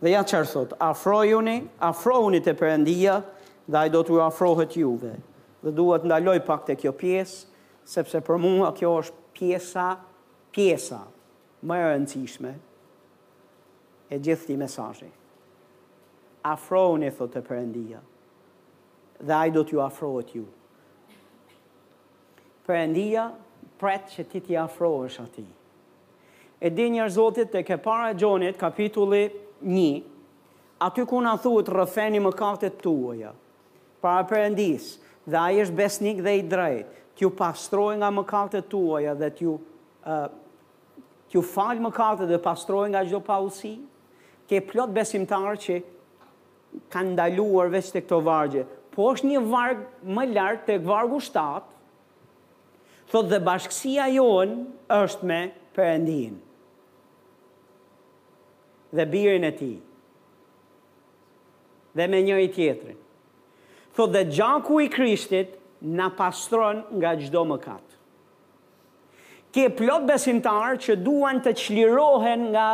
[0.00, 1.58] Dhe ja çfarë thot, afrojuni,
[1.90, 3.18] afrohuni te Perëndia,
[3.68, 5.12] dhe ai do t'ju afrohet juve.
[5.64, 7.44] Dhe duhet ndaloj pak te kjo pjesë,
[7.84, 9.90] sepse për mua kjo është pjesa,
[10.56, 11.02] pjesa
[11.68, 12.54] më e rëndësishme
[14.14, 15.12] e gjithë këtij mesazhi.
[16.56, 18.00] Afrohuni thot te Perëndia
[19.20, 20.44] dhe ai do t'ju afrohet ju.
[22.66, 23.28] Perëndia
[23.78, 25.46] pret që ti t'i afrohesh atij.
[26.60, 29.26] E di njerëz Zotit tek e para Gjonit kapitulli
[29.62, 30.02] 1,
[30.82, 33.30] aty ku na thuhet rrëfeni mëkatet tuaja
[34.02, 34.96] para Perëndis,
[35.26, 40.26] dhe ai është besnik dhe i drejtë, t'ju pastroj nga mëkatet tuaja dhe t'ju uh,
[41.28, 43.76] t'ju falë mëkatet dhe pastroj nga çdo pausi,
[44.48, 45.80] ke plot besimtar që
[46.92, 48.62] kanë ndaluar vështë të këto vargje,
[48.96, 49.82] po është një varg
[50.16, 51.60] më lartë të vargu 7,
[53.12, 54.56] thot dhe bashkësia jonë
[54.96, 55.40] është me
[55.76, 56.42] përëndinë
[58.96, 59.68] dhe birin e ti
[61.98, 62.96] dhe me një i tjetërin.
[63.96, 65.52] Thot dhe gjaku i krishtit
[65.98, 67.96] na pastron nga gjdo më katë.
[69.52, 72.66] Ke plot besimtarë që duan të qlirohen nga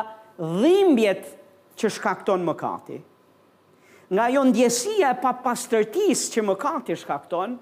[0.61, 1.27] dhimbjet
[1.79, 2.99] që shkakton më katëi,
[4.13, 7.55] nga jo ndjesia e papastërtis që më kati shkakton,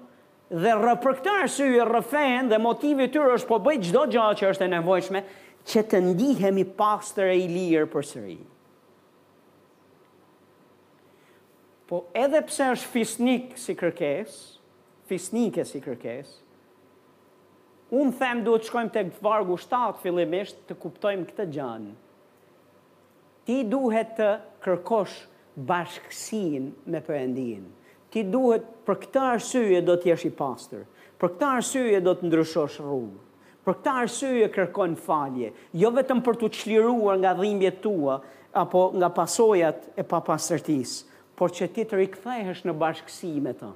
[0.51, 4.67] dhe rëpërktar së i rëfen dhe motivit të është po bëjt gjdo gjatë që është
[4.67, 5.21] e nevojshme,
[5.69, 8.37] që të ndihemi pastër e i lirë për sëri.
[11.87, 14.35] Po edhe pse është fisnik si kërkes,
[15.11, 15.17] e
[15.67, 16.29] si kërkes,
[17.91, 21.91] unë them duhet të shkojmë të vargu 7 fillimisht të kuptojmë këtë gjanë.
[23.43, 24.29] Ti duhet të
[24.63, 25.17] kërkosh
[25.59, 27.63] bashkësin me përëndin.
[28.11, 30.83] Ti duhet për këta arsyje do të jesh i pastor,
[31.19, 33.19] për këta arsyje do të ndryshosh rrugë,
[33.63, 38.19] për këta arsyje kërkon falje, jo vetëm për t'u qliruar nga dhimbje tua,
[38.57, 40.97] apo nga pasojat e papastërtis,
[41.37, 43.71] por që ti të rikthehesh në bashkësi me ta.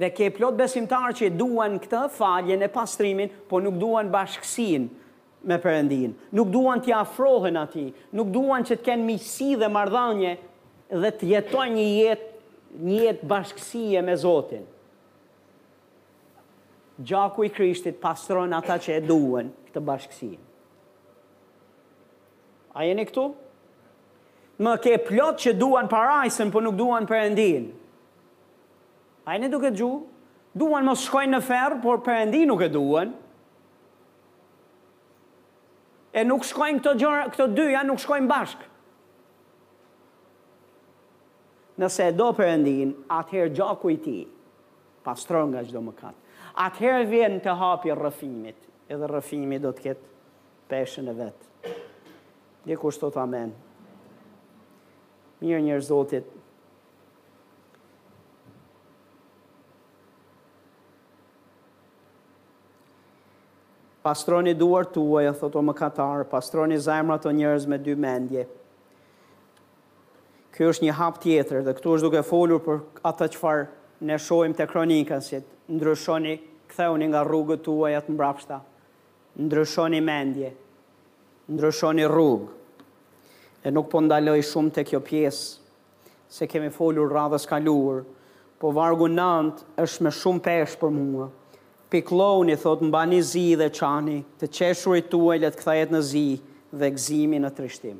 [0.00, 4.86] Dhe ke plot besimtar që duan këtë faljen e pastrimin, po nuk duan bashkësin,
[5.42, 6.12] me Perëndin.
[6.34, 10.34] Nuk duan të afrohen atij, nuk duan që të kenë miqësi dhe marrëdhënie
[10.90, 12.28] dhe të jetojnë një jetë
[12.86, 14.66] një jetë bashkësie me Zotin.
[17.00, 20.30] Gjaku i Krishtit pastron ata që e duen këtë bashkësi.
[22.76, 23.30] A jeni këtu?
[24.60, 27.70] Më ke plot që duan parajsën, për po nuk duan përëndin.
[29.24, 29.88] A jeni duke gju?
[30.52, 33.16] Duan më shkojnë në ferë, por përëndin nuk e duen
[36.12, 38.66] e nuk shkojnë këto gjëra, këto dyja nuk shkojnë bashkë.
[41.80, 44.16] Nëse e do përëndin, atëherë gjaku i ti,
[45.06, 46.26] pastron nga çdo më katë.
[46.66, 48.58] Atëherë vjen të hapi rëfimit,
[48.92, 50.10] edhe rëfimi do të ketë
[50.70, 51.74] peshën e vetë.
[52.66, 53.54] Dhe kushtot amen.
[55.40, 56.26] Mirë njërë zotit,
[64.02, 68.46] pastroni duar tuaj, e thotë o më katarë, pastroni zemra të njerëz me dy mendje.
[70.56, 72.78] Kjo është një hap tjetër, dhe këtu është duke folur për
[73.08, 73.66] ata qëfar
[74.08, 76.34] ne shojmë të kronikën, si të ndryshoni
[76.70, 78.60] këtheuni nga rrugët tuaj atë mbrapshta,
[79.44, 80.50] ndryshoni mendje,
[81.52, 82.50] ndryshoni rrugë,
[83.64, 85.68] e nuk po ndaloj shumë të kjo pjesë,
[86.30, 88.02] se kemi folur radhës kaluar,
[88.60, 91.28] po vargu nëndë është me shumë peshë për mua,
[91.90, 96.24] pikloni, thot, mba një zi dhe qani, të qeshur i tuaj, letë këthajet në zi
[96.80, 97.98] dhe gzimi në trishtim.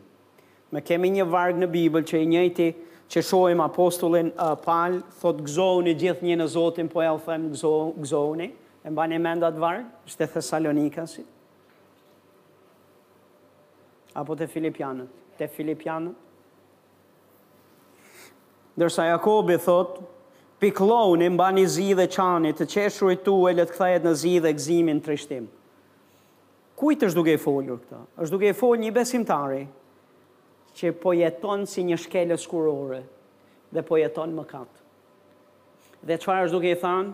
[0.71, 2.69] Me kemi një vargë në Bibël që i njëti
[3.11, 7.49] që shohim apostullin uh, Pal, thot gëzoni gjithë një në Zotin, po e u them
[7.57, 8.49] gëzoni,
[8.87, 11.07] e mba një mend atë vargë, shte Thessalonika
[14.21, 16.31] Apo të Filipianët, të Filipianët.
[18.81, 20.01] Dërsa Jakobi thot,
[20.61, 24.33] pikloni mba një zi dhe qani, të qeshru i tu e letë këthajet në zi
[24.45, 25.47] dhe gzimin të rishtim.
[26.77, 28.01] Kujt është duke e foljur këta?
[28.23, 29.63] është duke i foljur një besimtari
[30.77, 33.03] që po jeton si një shkele skurore
[33.75, 34.79] dhe po jeton më katë.
[36.09, 37.13] Dhe qëfar është duke i thanë?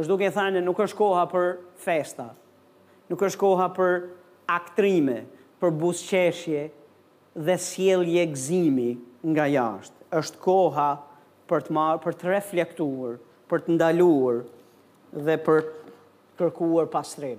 [0.00, 1.48] është duke i thanë nuk është koha për
[1.84, 2.28] festa,
[3.10, 3.96] nuk është koha për
[4.58, 5.18] aktrime,
[5.60, 6.62] për busqeshje
[7.46, 8.92] dhe sjelje gzimi
[9.34, 9.98] nga jashtë.
[10.18, 11.10] është koha për
[11.52, 13.20] për të marë, për të reflektuar,
[13.52, 14.44] për të ndaluar
[15.26, 15.66] dhe për
[16.40, 17.36] kërkuar pastrim.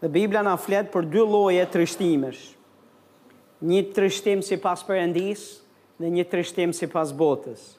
[0.00, 2.50] Dhe Biblia na flet për dy lloje trishtimesh.
[3.64, 5.44] Një trishtim sipas Perëndis
[6.00, 7.70] dhe një trishtim sipas botës.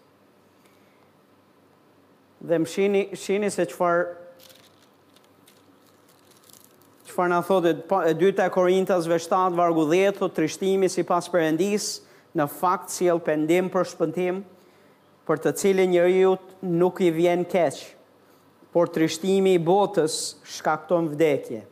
[2.46, 4.06] Dhe më shini, shini se qëfar
[7.10, 7.76] qëfar në thotë
[8.12, 11.86] e dyta e korintas 7 vargu 10 të trishtimi si pas përendis
[12.36, 14.42] në fakt si el pendim për shpëntim
[15.26, 17.82] për të cilin njeriu nuk i vjen keq,
[18.74, 20.20] por trishtimi i botës
[20.58, 21.64] shkakton vdekje.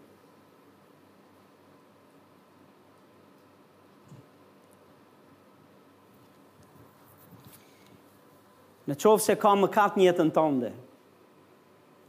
[8.89, 10.73] Në qovë se ka më katë njëtën tënde,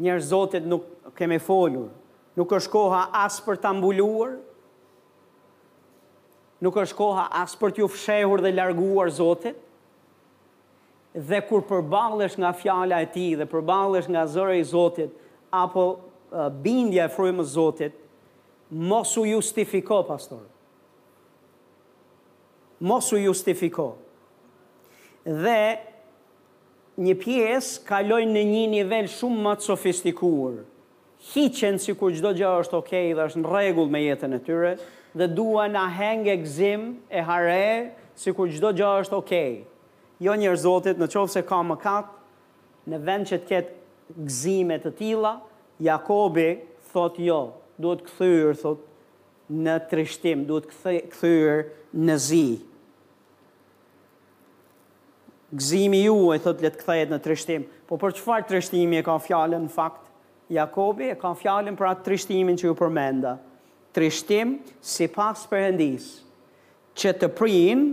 [0.02, 1.90] njërë zotit nuk keme folur,
[2.38, 4.32] nuk është koha asë për të ambulluar,
[6.66, 9.60] nuk është koha asë për t'ju fshehur dhe larguar zotit,
[11.14, 15.12] dhe kur përballesh nga fjala e tij dhe përballesh nga zëri i Zotit
[15.54, 18.00] apo uh, bindja e frymës së Zotit
[18.90, 20.42] mos u justifiko pastor
[22.84, 23.92] mos u justifiko
[25.28, 25.60] dhe
[27.06, 30.58] një pjesë kalojnë në një nivel shumë më sofistikuar
[31.30, 34.42] hiqen si kur gjdo gjë është okej okay, dhe është në regull me jetën e
[34.48, 34.74] tyre
[35.14, 37.64] dhe duan a hang e gzim e hare
[38.18, 39.64] si kur gjdo gjë është okej okay
[40.22, 42.20] jo njërë zotit, në qovë se ka më katë,
[42.92, 45.34] në vend që të ketë gzimet të tila,
[45.82, 46.50] Jakobi
[46.92, 47.38] thot jo,
[47.82, 48.84] duhet këthyrë, thot,
[49.50, 51.56] në trishtim, duhet këthyrë
[51.98, 52.44] në zi.
[55.54, 59.16] Gzimi ju e thot le të këthajet në trishtim, po për qëfar trishtimi e ka
[59.22, 60.00] fjallën, në fakt,
[60.52, 63.36] Jakobi e ka fjallën për atë trishtimin që ju përmenda.
[63.96, 66.06] Trishtim si pas përhendis,
[66.98, 67.86] që të prinë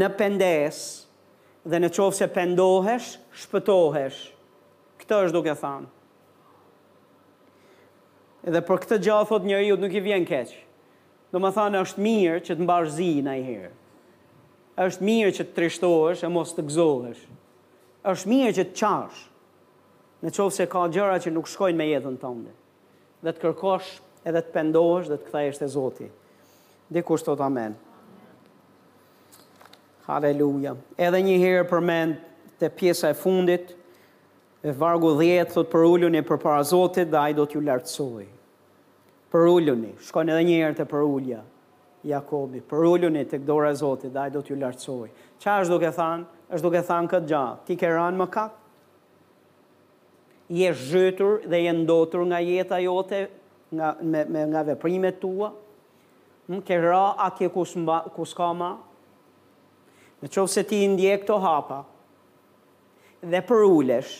[0.00, 0.88] në pendesë,
[1.66, 3.08] dhe në qovë se pendohesh,
[3.42, 4.20] shpëtohesh.
[5.02, 5.88] Këtë është duke thanë.
[8.46, 10.60] Edhe për këtë gjallë thot njëri ju nuk i vjen keqë.
[11.34, 13.72] Do më thanë, është mirë që të mbarë zi në i herë.
[14.76, 17.22] është mirë që të trishtohesh e mos të gzohesh.
[18.12, 19.22] është mirë që të qarsh.
[20.22, 22.52] Në qovë se ka gjëra që nuk shkojnë me jetën tënde.
[23.24, 23.90] Dhe të kërkosh
[24.26, 26.08] edhe të pendohesh dhe të këthejsh të zoti.
[26.92, 27.76] Dhe kushtot amenë.
[30.06, 30.76] Haleluja.
[31.02, 32.20] Edhe një herë përmend
[32.60, 33.72] të pjesa e fundit,
[34.62, 37.60] e vargu 10, thot për ullun e për para Zotit, dhe a i do t'ju
[37.66, 38.28] lartësoj.
[39.34, 41.40] Për ullun e, shkojnë edhe një herë të për ullja,
[42.06, 45.10] Jakobi, për ullun e të këdora Zotit, dhe a i do t'ju lartësoj.
[45.42, 46.32] Qa është duke thanë?
[46.46, 47.88] është duke thanë këtë gjatë, ti ke
[48.22, 48.58] më kakë?
[50.54, 53.24] Je zhëtur dhe je ndotur nga jeta jote,
[53.74, 55.50] nga, me, me, nga veprimet tua?
[56.46, 57.82] Më hm, a ke kusë
[58.14, 58.76] kus ka ma?
[58.78, 58.85] Më
[60.26, 61.80] në qovë se ti ndje këto hapa,
[63.30, 64.16] dhe për ulesh,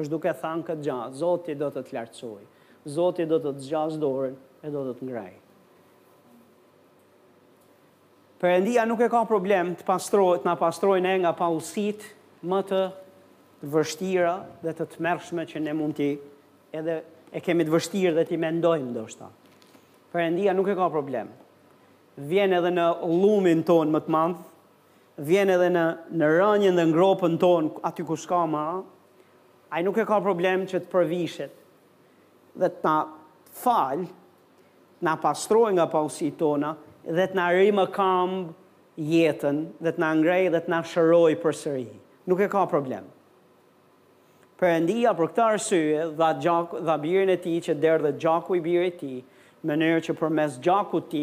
[0.00, 2.44] është duke thanë këtë gjatë, Zotit do të të lartësoj,
[2.88, 5.38] Zotit do të të gjatë dorën, e do të të ngrajë.
[8.40, 12.06] Perëndia nuk e ka problem të pastrohet, na pastrojë ne nga pausit,
[12.40, 12.80] më të
[13.68, 16.06] vështira dhe të tmerrshme që ne mund të
[16.78, 16.98] edhe
[17.36, 19.28] e kemi të vështirë dhe ti mendojmë ndoshta.
[20.14, 21.28] Perëndia nuk e ka problem.
[22.30, 24.40] Vjen edhe në llumin ton më të madh,
[25.26, 28.62] vjen edhe në, në rënjën dhe ngropën tonë, aty ku s'ka ma,
[29.70, 31.56] a nuk e ka problem që të përvishet
[32.58, 32.96] dhe të na
[33.60, 34.08] falë,
[35.06, 36.74] na pastrojë nga pausi tona
[37.06, 41.38] dhe të na rrimë më këmbë jetën dhe të na ngrej dhe të na shërojë
[41.42, 41.86] përsëri.
[42.28, 43.06] Nuk e ka problem.
[44.60, 48.98] Perëndia për këtë arsye dha gjak dha birin e tij që derdhë gjaku i birit
[48.98, 49.22] të tij,
[49.62, 51.22] në mënyrë që përmes gjakut të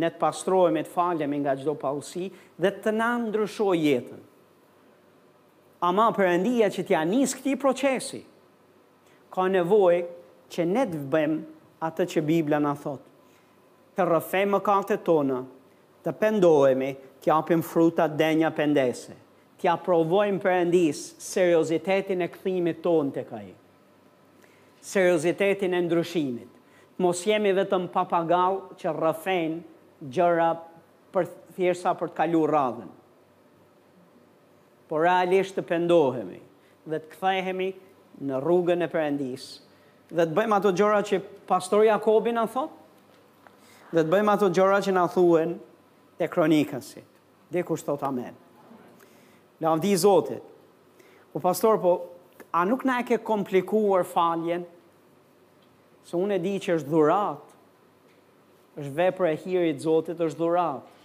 [0.00, 2.28] ne të pastrojmë e të falemi nga gjdo pausi,
[2.60, 4.22] dhe të na ndryshoj jetën.
[5.88, 8.22] Ama përëndia që t'ja njës këti procesi,
[9.34, 10.02] ka nevoj
[10.52, 11.36] që ne të vbëm
[11.88, 13.08] atë që Biblia në thotë,
[13.96, 15.40] të rëfej më kartët tonë,
[16.04, 19.16] të pendojme, t'ja apim fruta denja pendese,
[19.60, 23.44] t'ja provojmë përëndis seriositetin e këthimit tonë të kaj,
[24.92, 26.48] seriositetin e ndryshimit,
[27.02, 29.60] mos jemi vetëm papagal që rëfejnë
[30.10, 30.52] gjëra
[31.12, 31.26] për
[31.56, 32.88] thjesa për të kalu radhen.
[34.88, 36.38] Por realisht të pendohemi
[36.84, 37.70] dhe të kthehemi
[38.26, 39.46] në rrugën e përendis.
[40.12, 42.70] Dhe të bëjmë ato gjëra që pastor Jakobin na thot,
[43.92, 45.54] dhe të bëjmë ato gjëra që në thuen
[46.18, 47.06] te kronikësit.
[47.52, 48.34] Dhe kushtot amen.
[49.60, 50.42] Në avdi zotit,
[51.36, 51.92] u pastor po,
[52.52, 54.64] a nuk në e ke komplikuar faljen,
[56.04, 57.51] se unë e di që është dhurat,
[58.80, 61.00] është vepër e hirit Zotit, është dhuratë.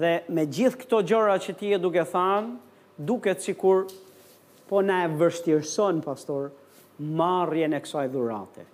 [0.00, 2.56] Dhe me gjithë këto gjëra që ti e duke thanë,
[3.08, 3.84] duket sikur
[4.66, 6.48] po na e vështirëson pastor
[7.18, 8.64] marrjen e kësaj dhurate.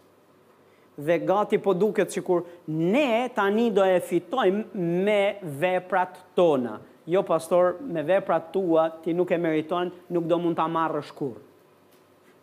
[1.03, 4.73] Dhe gati po duket sikur ne tani do e fitojmë
[5.09, 5.21] me
[5.63, 6.79] veprat tona.
[7.11, 11.41] Jo pastor, me veprat tua ti nuk e meriton, nuk do mund ta marrësh kurr.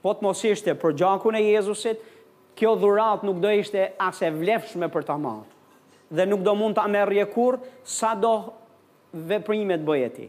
[0.04, 2.02] Po të mos ishte për gjakun e Jezusit,
[2.60, 5.56] kjo dhuratë nuk do ishte ase e vlefshme për ta marrë
[6.10, 8.34] dhe nuk do mund të amerje kur, sa do
[9.14, 10.28] veprimet të bëje ti.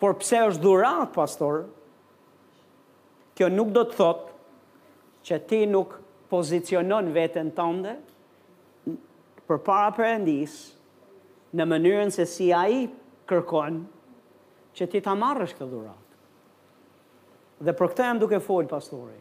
[0.00, 1.66] Por pse është dhurat, pastor,
[3.38, 4.28] kjo nuk do të thot
[5.28, 5.94] që ti nuk
[6.32, 7.94] pozicionon vetën tënde
[9.48, 10.56] për para përëndis
[11.58, 12.84] në mënyrën se si a i
[13.28, 13.82] kërkon
[14.76, 15.98] që ti ta marrësh këtë dhurat.
[17.62, 19.20] Dhe për këtë jam duke folë, pastori.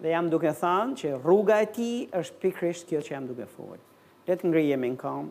[0.00, 1.90] Dhe jam duke thanë që rruga e ti
[2.20, 3.80] është pikrisht kjo që jam duke folë.
[4.30, 5.24] Le të ngrihemi në kam.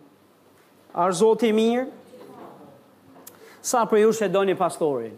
[0.99, 1.85] Ar Zoti i mirë.
[3.63, 5.13] Sa për ju shëdoni pastorin.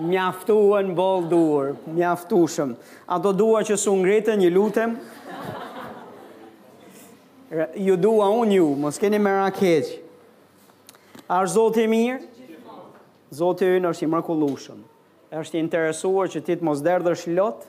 [0.00, 2.72] Mjaftuën bol dur, mjaftushëm.
[3.04, 4.94] A do dua që su ngritën, një lutem?
[7.84, 9.92] Ju dua unë ju, mos keni më rakeq.
[11.36, 12.24] Ar Zoti i mirë.
[13.42, 14.80] Zoti ynë është i mrekullueshëm.
[15.42, 17.66] Është interesuar që ti të mos derdhësh lot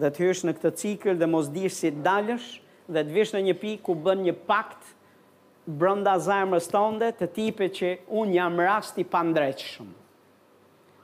[0.00, 2.54] dhe të hysh në këtë cikël dhe mos dish si dalësh
[2.94, 4.90] dhe të vishë në një pikë ku bën një pakt
[5.78, 9.88] brënda zemrës tënde të tipe që unë jam rasti pandreqëshëm.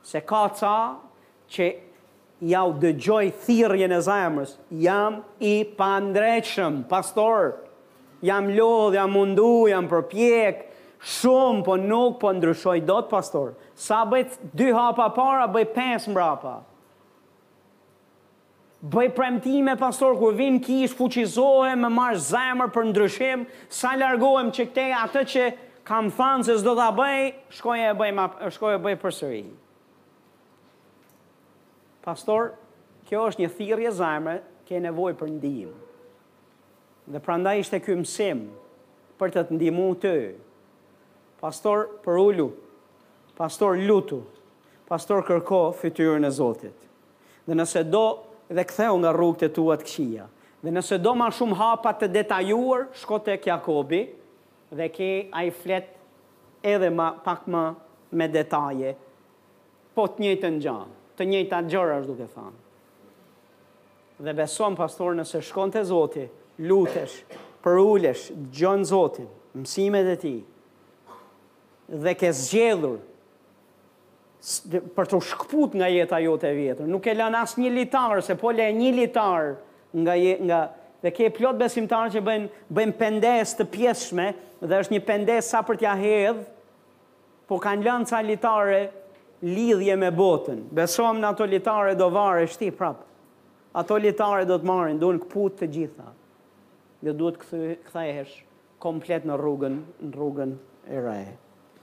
[0.06, 0.76] Se ka ca
[1.52, 1.66] që
[2.52, 7.52] jau dëgjoj thirje në zemrës, jam i pandreqëshëm, pastor,
[8.26, 10.64] jam lodhë, jam mundu, jam përpjek,
[11.16, 13.54] shumë, po nuk po ndryshoj do të pastor.
[13.74, 16.60] Sa bëjt dy hapa para, bëjt pes mbrapa
[18.82, 24.64] bëj premtime pastor kur vin kish fuqizohem me marr zemër për ndryshim, sa largohem që
[24.72, 25.44] këtë atë që
[25.86, 28.24] kam thënë se s'do ta bëj, shkoja e bëj më
[28.56, 29.44] shkoja e bëj përsëri.
[32.02, 32.50] Pastor,
[33.06, 35.78] kjo është një thirrje zemre, ke nevojë për ndihmë.
[37.14, 38.44] Dhe prandaj ishte ky msim
[39.18, 40.14] për të të ndihmuar ty.
[41.42, 42.48] Pastor, për ulu.
[43.38, 44.22] Pastor, lutu.
[44.88, 46.88] Pastor, kërko fytyrën e Zotit.
[47.46, 48.06] Dhe nëse do
[48.52, 50.26] dhe ktheu nga rrugët e tua të këqija.
[50.62, 54.02] Dhe nëse do më shumë hapa të detajuar, shko tek Jakobi
[54.78, 55.88] dhe ke ai flet
[56.72, 57.62] edhe më pak më
[58.16, 58.94] me detaje.
[59.96, 60.76] Po të njëjtën gjë,
[61.18, 62.58] të njëjta gjëra është duke thënë.
[64.22, 66.28] Dhe beson pastor nëse shkon te Zoti,
[66.68, 67.16] lutesh,
[67.64, 69.26] për ulesh gjën Zotin,
[69.58, 70.38] mësimet e tij.
[72.04, 73.00] Dhe ke zgjedhur
[74.96, 76.86] për të shkput nga jeta jote e vjetër.
[76.90, 79.52] Nuk e lan asë një litarë, se po le një litarë
[80.04, 80.60] nga jetë, nga...
[81.02, 84.26] dhe ke plot besimtarë që bëjnë bëjnë pëndes të pjeshme,
[84.62, 86.42] dhe është një pëndes sa për tja hedhë,
[87.50, 88.78] po kanë lanë ca litarë
[89.46, 90.58] lidhje me botën.
[90.78, 93.02] Besojmë në ato litarë do vare shti prapë.
[93.82, 96.10] Ato litarë do të marrin, do në këput të gjitha.
[97.02, 97.38] Dhe duhet
[97.86, 98.10] këthaj
[98.86, 100.54] komplet në rrugën, në rrugën
[101.00, 101.51] e rajë.